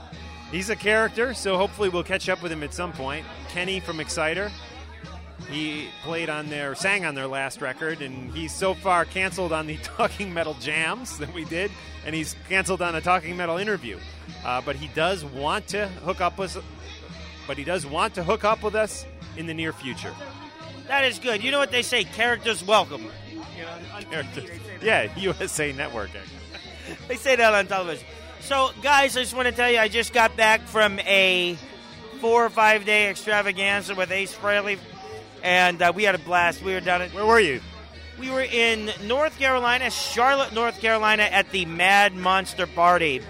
he's 0.52 0.70
a 0.70 0.76
character, 0.78 1.34
so 1.34 1.58
hopefully 1.58 1.90
we'll 1.90 2.02
catch 2.02 2.30
up 2.30 2.42
with 2.42 2.54
him 2.54 2.64
at 2.64 2.74
some 2.74 2.94
point. 2.94 3.26
Kenny 3.50 3.82
from 3.82 4.00
Exciter. 4.00 4.50
He 5.50 5.90
played 6.04 6.30
on 6.30 6.50
their, 6.50 6.76
sang 6.76 7.06
on 7.06 7.14
their 7.14 7.28
last 7.28 7.62
record, 7.62 8.02
and 8.02 8.34
he's 8.34 8.54
so 8.54 8.74
far 8.74 9.06
canceled 9.06 9.52
on 9.52 9.68
the 9.68 9.78
Talking 9.84 10.34
Metal 10.34 10.56
jams 10.56 11.18
that 11.20 11.34
we 11.34 11.46
did, 11.46 11.72
and 12.06 12.16
he's 12.16 12.36
canceled 12.50 12.82
on 12.82 12.96
a 12.96 13.02
Talking 13.02 13.38
Metal 13.38 13.58
interview. 13.58 14.00
Uh, 14.44 14.62
but 14.62 14.76
he 14.76 14.88
does 14.90 15.24
want 15.26 15.68
to 15.68 15.88
hook 15.88 16.22
up 16.22 16.38
with, 16.38 16.58
but 17.48 17.58
he 17.58 17.64
does 17.64 17.86
want 17.86 18.16
to 18.16 18.24
hook 18.24 18.44
up 18.44 18.64
with 18.64 18.76
us 18.76 19.06
in 19.38 19.46
the 19.46 19.54
near 19.54 19.74
future. 19.74 20.14
That 20.88 21.04
is 21.04 21.20
good. 21.20 21.44
You 21.44 21.52
know 21.52 21.60
what 21.60 21.72
they 21.72 21.82
say? 21.82 22.04
Characters 22.04 22.64
welcome. 22.66 23.08
Characters. 24.10 24.50
Yeah, 24.82 25.10
USA 25.18 25.72
Network. 25.72 26.10
They 27.08 27.16
say 27.16 27.36
that 27.36 27.54
on 27.56 27.66
television. 27.66 28.06
So, 28.42 28.70
guys, 28.84 29.18
I 29.18 29.22
just 29.22 29.34
want 29.34 29.48
to 29.48 29.52
tell 29.52 29.72
you, 29.72 29.80
I 29.80 29.88
just 29.88 30.14
got 30.14 30.38
back 30.38 30.62
from 30.62 31.00
a 31.00 31.58
four 32.22 32.46
or 32.46 32.50
five 32.52 32.86
day 32.86 33.10
extravaganza 33.10 33.96
with 33.96 34.12
Ace 34.12 34.36
Frehley, 34.36 34.78
and 35.46 35.80
uh, 35.80 35.94
we 35.96 36.04
had 36.04 36.16
a 36.16 36.20
blast. 36.20 36.64
We 36.64 36.74
were 36.74 36.82
down 36.82 37.04
at 37.04 37.14
Where 37.14 37.26
were 37.26 37.40
you? 37.40 37.62
We 38.20 38.32
were 38.32 38.42
in 38.42 38.92
North 39.04 39.38
Carolina, 39.38 39.92
Charlotte, 39.92 40.54
North 40.54 40.82
Carolina, 40.82 41.24
at 41.24 41.52
the 41.52 41.66
Mad 41.66 42.16
Monster 42.16 42.66
Party, 42.66 43.22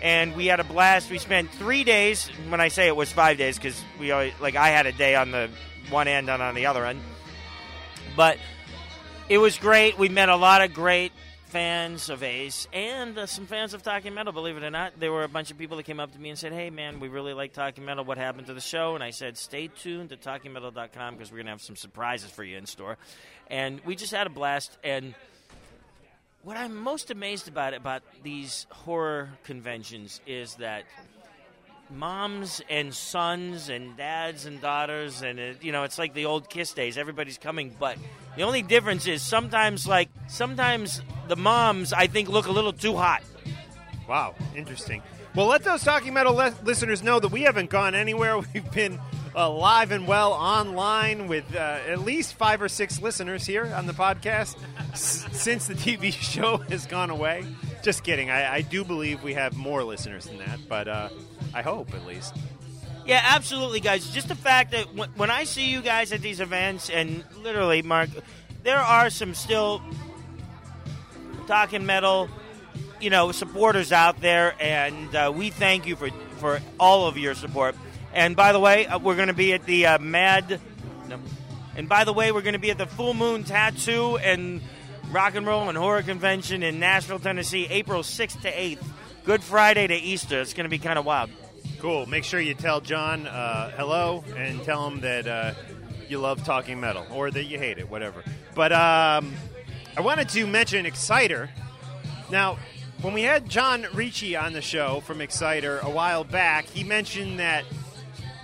and 0.00 0.36
we 0.36 0.46
had 0.46 0.60
a 0.60 0.64
blast. 0.64 1.10
We 1.10 1.18
spent 1.18 1.50
three 1.50 1.82
days. 1.82 2.28
When 2.48 2.60
I 2.60 2.68
say 2.68 2.86
it 2.86 2.94
was 2.94 3.10
five 3.10 3.38
days, 3.38 3.56
because 3.56 3.82
we 3.98 4.12
always, 4.12 4.32
like 4.40 4.54
I 4.54 4.68
had 4.68 4.86
a 4.86 4.92
day 4.92 5.16
on 5.16 5.32
the 5.32 5.50
one 5.90 6.06
end 6.06 6.30
and 6.30 6.40
on 6.40 6.54
the 6.54 6.66
other 6.66 6.86
end, 6.86 7.00
but 8.16 8.38
it 9.28 9.38
was 9.38 9.58
great. 9.58 9.98
We 9.98 10.08
met 10.08 10.28
a 10.28 10.36
lot 10.36 10.62
of 10.62 10.72
great 10.72 11.10
fans 11.54 12.10
of 12.10 12.24
Ace 12.24 12.66
and 12.72 13.16
uh, 13.16 13.26
some 13.26 13.46
fans 13.46 13.74
of 13.74 13.82
Talking 13.84 14.12
Metal. 14.12 14.32
Believe 14.32 14.56
it 14.56 14.64
or 14.64 14.72
not, 14.72 14.98
there 14.98 15.12
were 15.12 15.22
a 15.22 15.28
bunch 15.28 15.52
of 15.52 15.56
people 15.56 15.76
that 15.76 15.84
came 15.84 16.00
up 16.00 16.10
to 16.12 16.18
me 16.18 16.30
and 16.30 16.36
said, 16.36 16.52
"Hey, 16.52 16.68
man, 16.68 16.98
we 16.98 17.06
really 17.06 17.32
like 17.32 17.52
Talking 17.52 17.84
Metal. 17.84 18.04
What 18.04 18.18
happened 18.18 18.48
to 18.48 18.54
the 18.54 18.60
show?" 18.60 18.96
And 18.96 19.04
I 19.04 19.10
said, 19.10 19.38
"Stay 19.38 19.68
tuned 19.68 20.08
to 20.08 20.16
TalkingMetal.com 20.16 21.14
because 21.14 21.30
we're 21.30 21.38
gonna 21.38 21.50
have 21.50 21.62
some 21.62 21.76
surprises 21.76 22.28
for 22.28 22.42
you 22.42 22.58
in 22.58 22.66
store." 22.66 22.98
And 23.48 23.80
we 23.84 23.94
just 23.94 24.12
had 24.12 24.26
a 24.26 24.30
blast. 24.30 24.76
And 24.82 25.14
what 26.42 26.56
I'm 26.56 26.74
most 26.74 27.12
amazed 27.12 27.46
about 27.46 27.72
about 27.72 28.02
these 28.24 28.66
horror 28.70 29.30
conventions 29.44 30.20
is 30.26 30.56
that 30.56 30.82
moms 31.90 32.62
and 32.70 32.92
sons 32.94 33.68
and 33.68 33.96
dads 33.96 34.46
and 34.46 34.60
daughters 34.60 35.22
and 35.22 35.38
it, 35.38 35.62
you 35.62 35.70
know 35.72 35.84
it's 35.84 35.98
like 35.98 36.14
the 36.14 36.24
old 36.24 36.48
kiss 36.48 36.72
days 36.72 36.96
everybody's 36.98 37.38
coming 37.38 37.74
but 37.78 37.96
the 38.36 38.42
only 38.42 38.62
difference 38.62 39.06
is 39.06 39.20
sometimes 39.22 39.86
like 39.86 40.08
sometimes 40.28 41.02
the 41.28 41.36
moms 41.36 41.92
i 41.92 42.06
think 42.06 42.28
look 42.28 42.46
a 42.46 42.52
little 42.52 42.72
too 42.72 42.96
hot 42.96 43.22
Wow, 44.06 44.34
interesting. 44.54 45.02
Well, 45.34 45.46
let 45.46 45.62
those 45.64 45.82
Talking 45.82 46.12
Metal 46.12 46.34
le- 46.34 46.52
listeners 46.62 47.02
know 47.02 47.18
that 47.20 47.28
we 47.32 47.40
haven't 47.40 47.70
gone 47.70 47.94
anywhere. 47.94 48.38
We've 48.54 48.70
been 48.70 49.00
uh, 49.34 49.50
live 49.50 49.92
and 49.92 50.06
well 50.06 50.34
online 50.34 51.26
with 51.26 51.56
uh, 51.56 51.78
at 51.88 52.00
least 52.00 52.34
five 52.34 52.60
or 52.60 52.68
six 52.68 53.00
listeners 53.00 53.46
here 53.46 53.64
on 53.74 53.86
the 53.86 53.94
podcast 53.94 54.56
s- 54.92 55.24
since 55.32 55.68
the 55.68 55.74
TV 55.74 56.12
show 56.32 56.58
has 56.68 56.84
gone 56.84 57.08
away. 57.08 57.46
Just 57.82 58.04
kidding. 58.04 58.28
I, 58.28 58.56
I 58.56 58.60
do 58.60 58.84
believe 58.84 59.22
we 59.22 59.32
have 59.32 59.56
more 59.56 59.82
listeners 59.84 60.26
than 60.26 60.36
that, 60.36 60.58
but 60.68 60.86
uh, 60.86 61.08
I 61.54 61.62
hope 61.62 61.94
at 61.94 62.04
least. 62.04 62.36
yeah 63.06 63.22
absolutely 63.24 63.80
guys. 63.80 64.08
Just 64.10 64.28
the 64.28 64.34
fact 64.34 64.72
that 64.72 64.86
when, 64.94 65.30
i 65.30 65.44
see 65.44 65.70
you 65.70 65.80
guys 65.80 66.12
at 66.12 66.20
these 66.20 66.40
events 66.40 66.90
and 66.90 67.24
literally 67.42 67.82
mark 67.82 68.10
there 68.62 68.78
are 68.78 69.10
some 69.10 69.34
still 69.34 69.82
talking 71.46 71.86
metal 71.86 72.28
you 73.00 73.10
know 73.10 73.30
supporters 73.32 73.92
out 73.92 74.20
there 74.20 74.54
and 74.60 75.14
uh, 75.14 75.32
we 75.34 75.50
thank 75.50 75.86
you 75.86 75.96
for 75.96 76.08
for 76.38 76.60
all 76.78 77.06
of 77.06 77.16
your 77.16 77.34
support. 77.34 77.76
And 78.12 78.36
by 78.36 78.52
the 78.52 78.60
way 78.60 78.86
uh, 78.86 78.98
we're 78.98 79.16
going 79.16 79.28
to 79.28 79.34
be 79.34 79.52
at 79.52 79.64
the 79.64 79.86
uh, 79.86 79.98
mad 79.98 80.60
no, 81.08 81.18
and 81.76 81.88
by 81.88 82.04
the 82.04 82.12
way 82.12 82.32
we're 82.32 82.42
going 82.42 82.54
to 82.54 82.58
be 82.58 82.70
at 82.70 82.78
the 82.78 82.86
full 82.86 83.14
moon 83.14 83.44
tattoo 83.44 84.16
and 84.18 84.60
rock 85.10 85.34
and 85.34 85.46
roll 85.46 85.68
and 85.68 85.76
horror 85.76 86.02
convention 86.02 86.62
in 86.62 86.80
nashville 86.80 87.18
tennessee 87.18 87.66
april 87.70 88.02
6th 88.02 88.40
to 88.40 88.50
8th 88.50 88.82
good 89.24 89.42
friday 89.42 89.86
to 89.86 89.94
easter. 89.94 90.40
It's 90.40 90.54
going 90.54 90.64
to 90.64 90.70
be 90.70 90.78
kind 90.78 90.98
of 90.98 91.04
wild 91.04 91.30
Cool. 91.84 92.06
Make 92.06 92.24
sure 92.24 92.40
you 92.40 92.54
tell 92.54 92.80
John 92.80 93.26
uh, 93.26 93.70
hello 93.76 94.24
and 94.38 94.62
tell 94.62 94.88
him 94.88 95.00
that 95.00 95.26
uh, 95.26 95.52
you 96.08 96.18
love 96.18 96.42
talking 96.42 96.80
metal 96.80 97.06
or 97.10 97.30
that 97.30 97.44
you 97.44 97.58
hate 97.58 97.76
it, 97.76 97.90
whatever. 97.90 98.24
But 98.54 98.72
um, 98.72 99.34
I 99.94 100.00
wanted 100.00 100.30
to 100.30 100.46
mention 100.46 100.86
Exciter. 100.86 101.50
Now, 102.30 102.56
when 103.02 103.12
we 103.12 103.20
had 103.20 103.50
John 103.50 103.84
Ricci 103.92 104.34
on 104.34 104.54
the 104.54 104.62
show 104.62 105.00
from 105.00 105.20
Exciter 105.20 105.78
a 105.80 105.90
while 105.90 106.24
back, 106.24 106.64
he 106.64 106.84
mentioned 106.84 107.38
that 107.38 107.66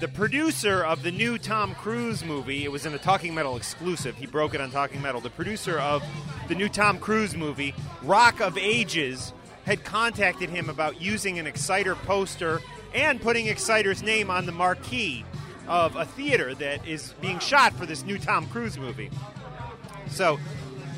the 0.01 0.09
producer 0.09 0.85
of 0.85 1.03
the 1.03 1.11
new 1.11 1.39
Tom 1.39 1.75
Cruise 1.77 2.23
movie, 2.23 2.65
it 2.65 2.71
was 2.71 2.85
in 2.85 2.93
a 2.93 2.99
Talking 2.99 3.35
Metal 3.35 3.57
exclusive. 3.57 4.17
He 4.17 4.27
broke 4.27 4.55
it 4.55 4.61
on 4.61 4.71
Talking 4.71 5.01
Metal. 5.01 5.23
The 5.23 5.31
producer 5.31 5.79
of 5.79 6.05
the 6.49 6.55
new 6.55 6.69
Tom 6.69 6.99
Cruise 6.99 7.35
movie, 7.35 7.75
Rock 8.03 8.43
of 8.43 8.59
Ages, 8.59 9.33
had 9.65 9.83
contacted 9.83 10.51
him 10.51 10.69
about 10.69 11.01
using 11.01 11.39
an 11.39 11.47
Exciter 11.47 11.95
poster 11.95 12.61
and 12.95 13.21
putting 13.21 13.47
Exciter's 13.47 14.03
name 14.03 14.31
on 14.31 14.47
the 14.47 14.53
marquee 14.53 15.25
of 15.69 15.97
a 15.97 16.05
theater 16.05 16.55
that 16.55 16.87
is 16.87 17.15
being 17.21 17.39
shot 17.39 17.73
for 17.75 17.87
this 17.87 18.05
new 18.05 18.19
Tom 18.19 18.47
Cruise 18.49 18.77
movie. 18.79 19.11
So, 20.09 20.39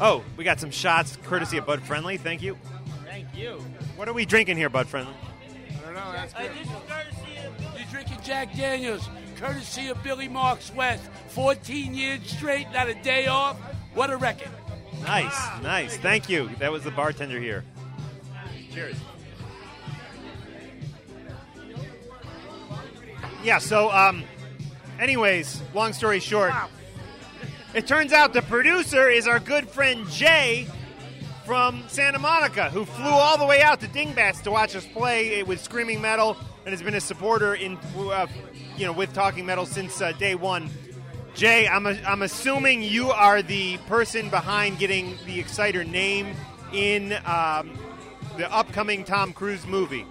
oh, 0.00 0.24
we 0.36 0.44
got 0.44 0.60
some 0.60 0.70
shots 0.70 1.18
courtesy 1.24 1.58
of 1.58 1.66
Bud 1.66 1.82
Friendly. 1.82 2.16
Thank 2.16 2.42
you. 2.42 2.56
thank 3.04 3.26
you 3.34 3.62
What 3.96 4.08
are 4.08 4.14
we 4.14 4.24
drinking 4.24 4.56
here, 4.56 4.70
Bud 4.70 4.86
Friendly? 4.88 5.14
I 5.70 5.84
don't 5.84 5.94
know. 5.94 6.12
That's 6.12 6.34
Uh, 6.34 6.42
this 6.42 6.66
is 6.66 6.72
courtesy 6.88 7.36
of 7.46 7.78
You're 7.78 7.90
drinking 7.90 8.18
Jack 8.24 8.56
Daniels, 8.56 9.08
courtesy 9.36 9.88
of 9.88 10.02
Billy 10.02 10.28
Marks 10.28 10.72
West. 10.74 11.04
14 11.28 11.94
years 11.94 12.20
straight, 12.26 12.70
not 12.72 12.88
a 12.88 12.94
day 12.94 13.26
off. 13.26 13.56
What 13.94 14.10
a 14.10 14.16
record. 14.16 14.50
Nice, 15.02 15.62
nice. 15.62 15.96
Thank 15.98 16.28
you. 16.28 16.48
That 16.58 16.72
was 16.72 16.84
the 16.84 16.90
bartender 16.90 17.40
here. 17.40 17.64
Cheers. 18.72 18.96
Yeah, 23.42 23.58
so, 23.58 23.90
um, 23.90 24.22
anyways, 25.00 25.60
long 25.74 25.92
story 25.92 26.20
short, 26.20 26.52
it 27.74 27.88
turns 27.88 28.12
out 28.12 28.32
the 28.32 28.42
producer 28.42 29.08
is 29.08 29.26
our 29.26 29.40
good 29.40 29.68
friend 29.68 30.08
Jay 30.08 30.68
from 31.44 31.82
Santa 31.88 32.20
Monica, 32.20 32.70
who 32.70 32.84
flew 32.84 33.10
all 33.10 33.36
the 33.36 33.44
way 33.44 33.60
out 33.60 33.80
to 33.80 33.88
Dingbats 33.88 34.42
to 34.42 34.52
watch 34.52 34.76
us 34.76 34.86
play 34.86 35.42
with 35.42 35.60
Screaming 35.60 36.00
Metal 36.00 36.36
and 36.64 36.72
has 36.72 36.82
been 36.82 36.94
a 36.94 37.00
supporter 37.00 37.56
in, 37.56 37.78
uh, 37.96 38.28
you 38.76 38.86
know, 38.86 38.92
with 38.92 39.12
Talking 39.12 39.44
Metal 39.44 39.66
since 39.66 40.00
uh, 40.00 40.12
day 40.12 40.36
one. 40.36 40.70
Jay, 41.34 41.66
I'm, 41.66 41.86
a, 41.86 41.98
I'm 42.06 42.22
assuming 42.22 42.82
you 42.82 43.10
are 43.10 43.42
the 43.42 43.76
person 43.88 44.30
behind 44.30 44.78
getting 44.78 45.18
the 45.26 45.40
Exciter 45.40 45.82
name 45.82 46.36
in 46.72 47.14
um, 47.26 47.76
the 48.36 48.48
upcoming 48.52 49.02
Tom 49.02 49.32
Cruise 49.32 49.66
movie. 49.66 50.06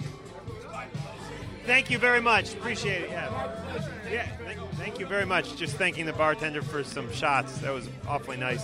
Thank 1.65 1.89
you 1.89 1.97
very 1.97 2.21
much. 2.21 2.54
Appreciate 2.54 3.04
it. 3.04 3.10
Yeah. 3.12 3.82
Yeah. 4.12 4.26
Thank, 4.43 4.60
thank 4.74 5.00
you 5.00 5.06
very 5.06 5.26
much. 5.26 5.56
Just 5.56 5.76
thanking 5.78 6.06
the 6.06 6.13
bartender 6.13 6.62
for 6.62 6.84
some 6.84 7.12
shots. 7.13 7.58
That 7.60 7.74
was 7.74 7.88
awfully 8.08 8.38
nice. 8.38 8.63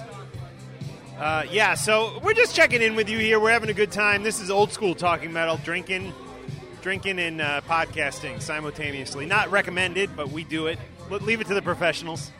Uh, 1.17 1.45
yeah, 1.49 1.73
so 1.73 2.19
we're 2.23 2.33
just 2.33 2.55
checking 2.55 2.81
in 2.81 2.95
with 2.95 3.09
you 3.09 3.17
here. 3.17 3.39
We're 3.39 3.51
having 3.51 3.69
a 3.69 3.73
good 3.73 3.91
time. 3.91 4.23
This 4.23 4.39
is 4.39 4.51
old 4.51 4.71
school 4.71 4.93
talking 4.93 5.33
metal, 5.33 5.57
drinking, 5.63 6.13
drinking 6.81 7.17
and 7.19 7.41
uh, 7.41 7.61
podcasting 7.67 8.41
simultaneously. 8.41 9.25
Not 9.25 9.49
recommended, 9.49 10.15
but 10.15 10.29
we 10.29 10.43
do 10.43 10.67
it. 10.67 10.77
Le- 11.09 11.17
Leave 11.17 11.41
it 11.41 11.47
to 11.47 11.53
the 11.55 11.61
professionals. 11.61 12.31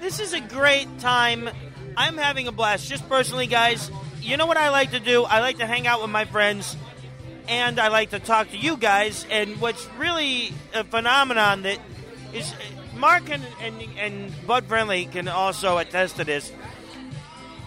This 0.00 0.18
is 0.20 0.32
a 0.32 0.40
great 0.40 0.88
time. 0.98 1.48
I'm 1.96 2.16
having 2.16 2.48
a 2.48 2.52
blast. 2.52 2.88
Just 2.88 3.08
personally, 3.08 3.46
guys, 3.46 3.90
you 4.20 4.36
know 4.36 4.46
what 4.46 4.56
I 4.56 4.70
like 4.70 4.92
to 4.92 5.00
do? 5.00 5.24
I 5.24 5.40
like 5.40 5.58
to 5.58 5.66
hang 5.66 5.86
out 5.86 6.00
with 6.00 6.10
my 6.10 6.24
friends, 6.24 6.76
and 7.48 7.80
I 7.80 7.88
like 7.88 8.10
to 8.10 8.18
talk 8.18 8.50
to 8.50 8.56
you 8.56 8.76
guys. 8.76 9.26
And 9.30 9.60
what's 9.60 9.86
really 9.98 10.52
a 10.74 10.84
phenomenon 10.84 11.62
that 11.62 11.78
is 12.32 12.54
Mark 12.94 13.30
and, 13.30 13.42
and, 13.60 13.82
and 13.98 14.46
Bud 14.46 14.66
Friendly 14.66 15.06
can 15.06 15.28
also 15.28 15.78
attest 15.78 16.16
to 16.16 16.24
this. 16.24 16.52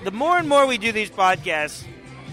The 0.03 0.11
more 0.11 0.37
and 0.37 0.47
more 0.47 0.67
we 0.67 0.77
do 0.77 0.91
these 0.91 1.09
podcasts, 1.09 1.83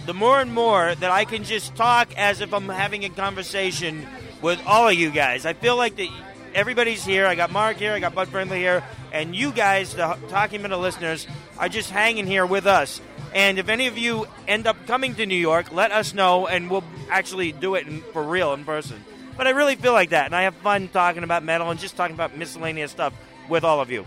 the 0.07 0.15
more 0.15 0.41
and 0.41 0.53
more 0.53 0.95
that 0.95 1.11
I 1.11 1.25
can 1.25 1.45
just 1.45 1.75
talk 1.75 2.17
as 2.17 2.41
if 2.41 2.53
I'm 2.55 2.69
having 2.69 3.05
a 3.05 3.11
conversation 3.11 4.07
with 4.41 4.61
all 4.67 4.89
of 4.89 4.95
you 4.95 5.11
guys. 5.11 5.45
I 5.45 5.53
feel 5.53 5.77
like 5.77 5.97
that 5.97 6.09
everybody's 6.55 7.05
here. 7.05 7.27
I 7.27 7.35
got 7.35 7.51
Mark 7.51 7.77
here. 7.77 7.93
I 7.93 8.01
got 8.01 8.15
Bud 8.15 8.29
Friendly 8.29 8.59
here. 8.59 8.83
And 9.13 9.35
you 9.35 9.53
guys, 9.53 9.95
the 9.95 10.17
Talking 10.29 10.63
Metal 10.63 10.81
listeners, 10.81 11.27
are 11.59 11.69
just 11.69 11.91
hanging 11.91 12.27
here 12.27 12.47
with 12.47 12.67
us. 12.67 13.01
And 13.35 13.59
if 13.59 13.69
any 13.69 13.87
of 13.87 13.99
you 13.99 14.27
end 14.47 14.67
up 14.67 14.87
coming 14.87 15.15
to 15.17 15.27
New 15.27 15.37
York, 15.37 15.73
let 15.73 15.93
us 15.93 16.15
know, 16.15 16.47
and 16.47 16.71
we'll 16.71 16.85
actually 17.11 17.53
do 17.53 17.75
it 17.75 17.87
in, 17.87 18.01
for 18.13 18.23
real 18.23 18.55
in 18.55 18.65
person. 18.65 19.05
But 19.37 19.47
I 19.47 19.51
really 19.51 19.77
feel 19.77 19.93
like 19.93 20.11
that, 20.11 20.27
and 20.27 20.35
I 20.35 20.43
have 20.43 20.55
fun 20.57 20.89
talking 20.89 21.23
about 21.23 21.45
metal 21.45 21.71
and 21.71 21.79
just 21.79 21.97
talking 21.97 22.15
about 22.15 22.37
miscellaneous 22.37 22.91
stuff 22.91 23.13
with 23.49 23.65
all 23.65 23.81
of 23.81 23.91
you. 23.91 24.05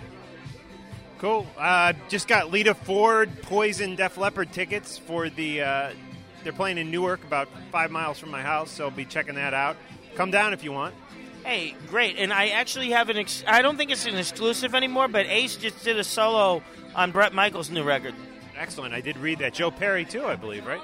Cool. 1.19 1.45
Uh, 1.57 1.93
just 2.09 2.27
got 2.27 2.51
Lita 2.51 2.73
Ford, 2.73 3.29
Poison, 3.43 3.95
Def 3.95 4.17
Leppard 4.17 4.51
tickets 4.51 4.97
for 4.97 5.29
the. 5.29 5.61
Uh, 5.61 5.91
they're 6.43 6.51
playing 6.51 6.79
in 6.79 6.89
Newark, 6.89 7.23
about 7.23 7.47
five 7.71 7.91
miles 7.91 8.17
from 8.17 8.31
my 8.31 8.41
house, 8.41 8.71
so 8.71 8.85
I'll 8.85 8.91
be 8.91 9.05
checking 9.05 9.35
that 9.35 9.53
out. 9.53 9.77
Come 10.15 10.31
down 10.31 10.51
if 10.51 10.63
you 10.63 10.71
want. 10.71 10.95
Hey, 11.45 11.75
great! 11.87 12.17
And 12.17 12.33
I 12.33 12.49
actually 12.49 12.89
have 12.89 13.09
an. 13.09 13.17
Ex- 13.17 13.43
I 13.47 13.61
don't 13.61 13.77
think 13.77 13.91
it's 13.91 14.05
an 14.07 14.17
exclusive 14.17 14.73
anymore, 14.73 15.07
but 15.07 15.27
Ace 15.27 15.55
just 15.55 15.83
did 15.83 15.99
a 15.99 16.03
solo 16.03 16.63
on 16.95 17.11
Bret 17.11 17.33
Michaels' 17.33 17.69
new 17.69 17.83
record. 17.83 18.15
Excellent. 18.61 18.93
I 18.93 19.01
did 19.01 19.17
read 19.17 19.39
that. 19.39 19.55
Joe 19.55 19.71
Perry 19.71 20.05
too, 20.05 20.23
I 20.23 20.35
believe, 20.35 20.67
right? 20.67 20.81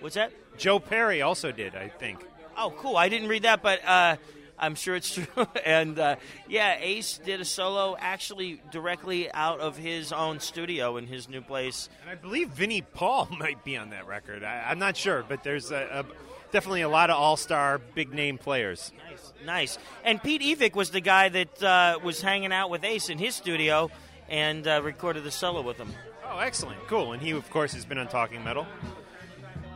What's 0.00 0.16
that? 0.16 0.32
Joe 0.58 0.80
Perry 0.80 1.22
also 1.22 1.52
did, 1.52 1.76
I 1.76 1.86
think. 1.86 2.26
Oh, 2.56 2.74
cool! 2.76 2.96
I 2.96 3.08
didn't 3.08 3.28
read 3.28 3.44
that, 3.44 3.62
but 3.62 3.84
uh, 3.86 4.16
I'm 4.58 4.74
sure 4.74 4.96
it's 4.96 5.14
true. 5.14 5.46
and 5.64 5.96
uh, 5.96 6.16
yeah, 6.48 6.76
Ace 6.80 7.18
did 7.24 7.40
a 7.40 7.44
solo 7.44 7.96
actually 8.00 8.60
directly 8.72 9.32
out 9.32 9.60
of 9.60 9.76
his 9.76 10.12
own 10.12 10.40
studio 10.40 10.96
in 10.96 11.06
his 11.06 11.28
new 11.28 11.40
place. 11.40 11.88
And 12.02 12.10
I 12.10 12.16
believe 12.16 12.48
Vinnie 12.48 12.82
Paul 12.82 13.28
might 13.38 13.62
be 13.62 13.76
on 13.76 13.90
that 13.90 14.08
record. 14.08 14.42
I, 14.42 14.64
I'm 14.68 14.80
not 14.80 14.96
sure, 14.96 15.24
but 15.26 15.44
there's 15.44 15.70
a, 15.70 16.04
a, 16.04 16.50
definitely 16.50 16.82
a 16.82 16.88
lot 16.88 17.10
of 17.10 17.16
all-star, 17.16 17.78
big-name 17.94 18.38
players. 18.38 18.92
Nice, 19.08 19.32
nice. 19.46 19.78
And 20.04 20.20
Pete 20.20 20.42
Evick 20.42 20.74
was 20.74 20.90
the 20.90 21.00
guy 21.00 21.28
that 21.28 21.62
uh, 21.62 22.00
was 22.02 22.20
hanging 22.20 22.52
out 22.52 22.70
with 22.70 22.82
Ace 22.82 23.08
in 23.08 23.18
his 23.18 23.36
studio 23.36 23.88
and 24.28 24.66
uh, 24.66 24.80
recorded 24.82 25.22
the 25.22 25.30
solo 25.30 25.62
with 25.62 25.76
him. 25.76 25.92
Oh, 26.32 26.38
excellent, 26.38 26.86
cool. 26.86 27.12
And 27.12 27.20
he, 27.20 27.32
of 27.32 27.50
course, 27.50 27.74
has 27.74 27.84
been 27.84 27.98
on 27.98 28.06
Talking 28.06 28.44
Metal. 28.44 28.64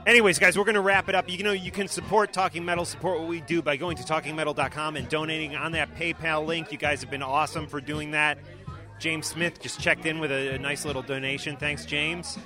Anyways, 0.07 0.39
guys, 0.39 0.57
we're 0.57 0.65
going 0.65 0.77
to 0.77 0.81
wrap 0.81 1.09
it 1.09 1.15
up. 1.17 1.29
You 1.29 1.43
know, 1.43 1.53
you 1.53 1.73
can 1.73 1.89
support 1.89 2.33
Talking 2.33 2.65
Metal, 2.65 2.85
support 2.85 3.19
what 3.19 3.29
we 3.29 3.41
do 3.41 3.61
by 3.61 3.77
going 3.77 3.97
to 3.97 4.05
talkingmetal.com 4.05 4.97
and 4.97 5.09
donating 5.09 5.57
on 5.57 5.73
that 5.73 5.97
PayPal 5.97 6.47
link. 6.47 6.71
You 6.71 6.79
guys 6.79 7.01
have 7.01 7.11
been 7.11 7.23
awesome 7.23 7.67
for 7.67 7.81
doing 7.81 8.13
that. 8.13 8.39
James 9.01 9.27
Smith 9.27 9.61
just 9.61 9.81
checked 9.81 10.07
in 10.07 10.21
with 10.21 10.31
a, 10.31 10.55
a 10.55 10.59
nice 10.59 10.85
little 10.85 11.03
donation. 11.03 11.57
Thanks, 11.57 11.85
James. 11.85 12.39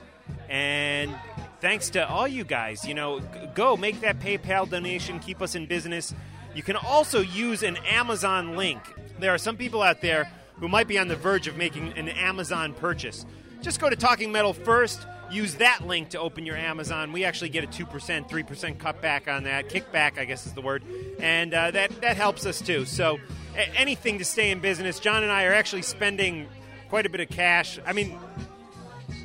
And 0.49 1.15
thanks 1.61 1.91
to 1.91 2.09
all 2.09 2.27
you 2.27 2.45
guys. 2.45 2.87
You 2.87 2.95
know, 2.95 3.21
go 3.55 3.77
make 3.77 4.01
that 4.01 4.21
PayPal 4.21 4.71
donation, 4.71 5.19
keep 5.19 5.43
us 5.43 5.55
in 5.55 5.67
business. 5.67 6.15
You 6.55 6.63
can 6.63 6.77
also 6.77 7.21
use 7.21 7.63
an 7.63 7.77
Amazon 7.89 8.57
link. 8.57 8.81
There 9.19 9.35
are 9.35 9.39
some 9.39 9.59
people 9.59 9.83
out 9.83 10.01
there 10.01 10.31
who 10.55 10.69
might 10.69 10.89
be 10.89 10.99
on 10.99 11.09
the 11.09 11.17
verge 11.17 11.47
of 11.47 11.59
making 11.59 11.93
an 11.99 12.09
Amazon 12.09 12.73
purchase. 12.73 13.27
Just 13.63 13.81
go 13.81 13.91
to 13.91 13.97
Talking 13.97 14.33
Metal 14.33 14.53
first. 14.53 15.07
Use 15.31 15.57
that 15.57 15.87
link 15.87 16.11
to 16.11 16.21
open 16.21 16.47
your 16.47 16.57
Amazon. 16.57 17.13
We 17.13 17.25
actually 17.25 17.51
get 17.51 17.63
a 17.65 17.67
two 17.67 17.85
percent, 17.85 18.31
three 18.31 18.43
percent 18.43 18.79
cutback 18.79 19.29
on 19.29 19.45
that. 19.45 19.69
Kickback, 19.69 20.19
I 20.19 20.25
guess 20.25 20.47
is 20.47 20.55
the 20.55 20.63
word, 20.63 20.83
and 21.21 21.53
uh, 21.53 21.71
that 21.73 22.01
that 22.01 22.17
helps 22.17 22.47
us 22.47 22.63
too. 22.63 22.87
So 22.87 23.19
a- 23.55 23.69
anything 23.79 24.19
to 24.19 24.25
stay 24.25 24.51
in 24.51 24.61
business. 24.61 24.99
John 25.01 25.23
and 25.23 25.31
I 25.31 25.45
are 25.45 25.53
actually 25.53 25.83
spending 25.83 26.49
quite 26.89 27.05
a 27.05 27.11
bit 27.11 27.21
of 27.21 27.29
cash. 27.29 27.79
I 27.85 27.93
mean, 27.93 28.19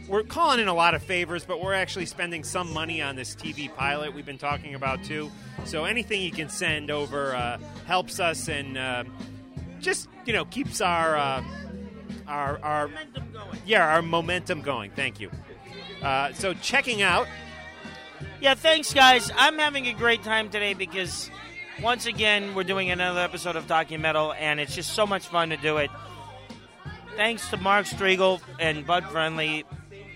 we're 0.09 0.23
calling 0.23 0.59
in 0.59 0.67
a 0.67 0.73
lot 0.73 0.93
of 0.93 1.03
favors, 1.03 1.45
but 1.45 1.61
we're 1.61 1.73
actually 1.73 2.07
spending 2.07 2.43
some 2.43 2.73
money 2.73 3.01
on 3.01 3.15
this 3.15 3.35
TV 3.35 3.73
pilot 3.73 4.13
we've 4.13 4.25
been 4.25 4.37
talking 4.37 4.75
about 4.75 5.03
too. 5.05 5.31
So 5.63 5.85
anything 5.85 6.21
you 6.21 6.31
can 6.31 6.49
send 6.49 6.91
over 6.91 7.33
uh, 7.33 7.59
helps 7.85 8.19
us 8.19 8.49
and 8.49 8.77
uh, 8.77 9.03
just 9.79 10.09
you 10.25 10.33
know 10.33 10.43
keeps 10.43 10.81
our 10.81 11.15
uh, 11.15 11.43
our 12.27 12.59
our 12.63 12.89
yeah 13.65 13.87
our 13.87 14.01
momentum 14.01 14.61
going. 14.61 14.91
Thank 14.91 15.19
you. 15.19 15.29
Uh, 16.01 16.33
so 16.33 16.53
checking 16.53 17.01
out. 17.01 17.27
Yeah, 18.41 18.55
thanks, 18.55 18.93
guys. 18.93 19.31
I'm 19.35 19.57
having 19.57 19.87
a 19.87 19.93
great 19.93 20.23
time 20.23 20.49
today 20.49 20.73
because 20.73 21.29
once 21.81 22.05
again 22.05 22.55
we're 22.55 22.63
doing 22.63 22.91
another 22.91 23.21
episode 23.21 23.55
of 23.55 23.67
Talking 23.67 24.01
Metal, 24.01 24.33
and 24.33 24.59
it's 24.59 24.75
just 24.75 24.93
so 24.93 25.07
much 25.07 25.27
fun 25.27 25.49
to 25.49 25.57
do 25.57 25.77
it. 25.77 25.89
Thanks 27.15 27.49
to 27.49 27.57
Mark 27.57 27.85
Strigl 27.85 28.41
and 28.59 28.85
Bud 28.85 29.05
Friendly 29.05 29.65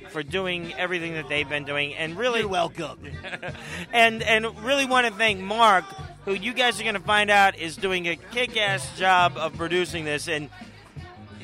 for 0.09 0.23
doing 0.23 0.73
everything 0.73 1.13
that 1.13 1.29
they've 1.29 1.47
been 1.47 1.63
doing, 1.63 1.93
and 1.95 2.17
really 2.17 2.41
You're 2.41 2.49
welcome. 2.49 2.99
and 3.93 4.21
and 4.23 4.59
really 4.61 4.85
want 4.85 5.07
to 5.07 5.13
thank 5.13 5.39
Mark, 5.39 5.85
who 6.25 6.33
you 6.33 6.53
guys 6.53 6.79
are 6.79 6.83
going 6.83 6.95
to 6.95 6.99
find 6.99 7.29
out 7.29 7.57
is 7.57 7.77
doing 7.77 8.07
a 8.07 8.15
kick-ass 8.15 8.97
job 8.97 9.37
of 9.37 9.55
producing 9.55 10.05
this. 10.05 10.27
And 10.27 10.49
did 10.49 10.51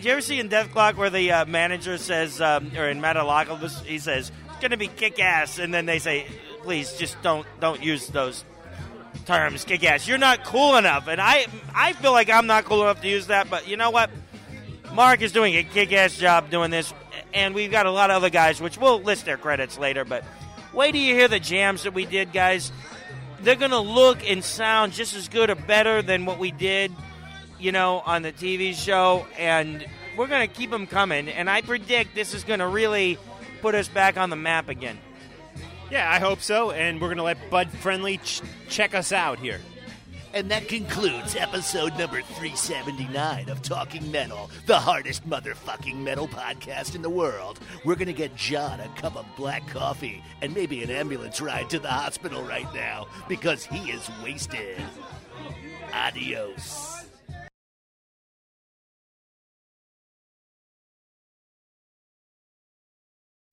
you 0.06 0.12
ever 0.12 0.22
see 0.22 0.40
in 0.40 0.50
Dethklok 0.50 0.96
where 0.96 1.10
the 1.10 1.32
uh, 1.32 1.46
manager 1.46 1.98
says, 1.98 2.42
um, 2.42 2.72
or 2.76 2.90
in 2.90 3.02
Metalocalypse, 3.02 3.84
he 3.84 4.00
says 4.00 4.32
it's 4.50 4.60
going 4.60 4.72
to 4.72 4.78
be 4.78 4.88
kick-ass, 4.88 5.60
and 5.60 5.74
then 5.74 5.86
they 5.86 6.00
say, 6.00 6.26
please 6.64 6.94
just 6.94 7.22
don't 7.22 7.46
don't 7.60 7.84
use 7.84 8.08
those 8.08 8.44
terms, 9.26 9.64
kick-ass. 9.64 10.08
You're 10.08 10.18
not 10.18 10.44
cool 10.44 10.78
enough, 10.78 11.08
and 11.08 11.22
I 11.22 11.46
I 11.74 11.94
feel 11.94 12.12
like 12.12 12.30
I'm 12.30 12.48
not 12.48 12.66
cool 12.66 12.82
enough 12.82 13.02
to 13.02 13.08
use 13.08 13.28
that. 13.28 13.50
But 13.50 13.68
you 13.68 13.78
know 13.78 13.92
what? 13.92 14.10
Mark 14.94 15.22
is 15.22 15.32
doing 15.32 15.56
a 15.56 15.64
kick-ass 15.64 16.18
job 16.18 16.50
doing 16.50 16.72
this, 16.72 16.94
and 17.34 17.54
we've 17.56 17.72
got 17.72 17.86
a 17.86 17.92
lot 17.92 18.10
of 18.10 18.18
other 18.18 18.30
guys, 18.30 18.62
which 18.62 18.78
we'll 18.78 19.02
list 19.02 19.26
their 19.26 19.38
credits 19.38 19.78
later. 19.78 20.06
But 20.06 20.24
wait 20.74 20.94
till 20.94 21.02
you 21.02 21.16
hear 21.16 21.28
the 21.28 21.40
jams 21.40 21.84
that 21.84 21.94
we 21.94 22.06
did, 22.06 22.32
guys. 22.32 22.72
They're 23.42 23.56
gonna 23.56 23.82
look 23.82 24.20
and 24.30 24.44
sound 24.44 24.94
just 24.94 25.16
as 25.16 25.28
good 25.28 25.50
or 25.50 25.56
better 25.56 26.02
than 26.02 26.26
what 26.26 26.40
we 26.40 26.52
did, 26.52 26.92
you 27.64 27.72
know, 27.72 28.02
on 28.06 28.22
the 28.22 28.32
TV 28.32 28.76
show, 28.76 29.26
and 29.38 29.86
we're 30.18 30.28
gonna 30.28 30.48
keep 30.48 30.70
them 30.70 30.86
coming. 30.86 31.30
And 31.30 31.50
I 31.50 31.62
predict 31.62 32.14
this 32.14 32.34
is 32.34 32.44
gonna 32.44 32.68
really 32.68 33.18
put 33.62 33.74
us 33.74 33.88
back 33.88 34.18
on 34.18 34.30
the 34.30 34.36
map 34.36 34.70
again. 34.70 34.98
Yeah, 35.90 36.12
I 36.12 36.20
hope 36.20 36.42
so. 36.42 36.72
And 36.72 37.00
we're 37.00 37.10
gonna 37.10 37.24
let 37.24 37.50
Bud 37.50 37.70
Friendly 37.70 38.18
ch- 38.18 38.42
check 38.68 38.94
us 38.94 39.12
out 39.12 39.40
here. 39.40 39.60
And 40.34 40.50
that 40.50 40.68
concludes 40.68 41.36
episode 41.36 41.96
number 41.96 42.22
379 42.24 43.50
of 43.50 43.62
Talking 43.62 44.12
Metal, 44.12 44.50
the 44.66 44.80
hardest 44.80 45.30
motherfucking 45.30 45.96
metal 45.96 46.28
podcast 46.28 46.96
in 46.96 47.04
the 47.04 47.10
world. 47.10 47.60
We're 47.86 47.94
going 47.94 48.08
to 48.08 48.14
get 48.14 48.36
John 48.36 48.80
a 48.80 48.88
cup 49.00 49.16
of 49.16 49.28
black 49.38 49.68
coffee 49.68 50.24
and 50.42 50.56
maybe 50.56 50.82
an 50.82 50.90
ambulance 50.90 51.40
ride 51.40 51.70
to 51.70 51.78
the 51.78 51.88
hospital 51.88 52.42
right 52.42 52.66
now 52.74 53.06
because 53.30 53.64
he 53.64 53.92
is 53.92 54.10
wasted. 54.24 54.82
Adios. 55.94 56.93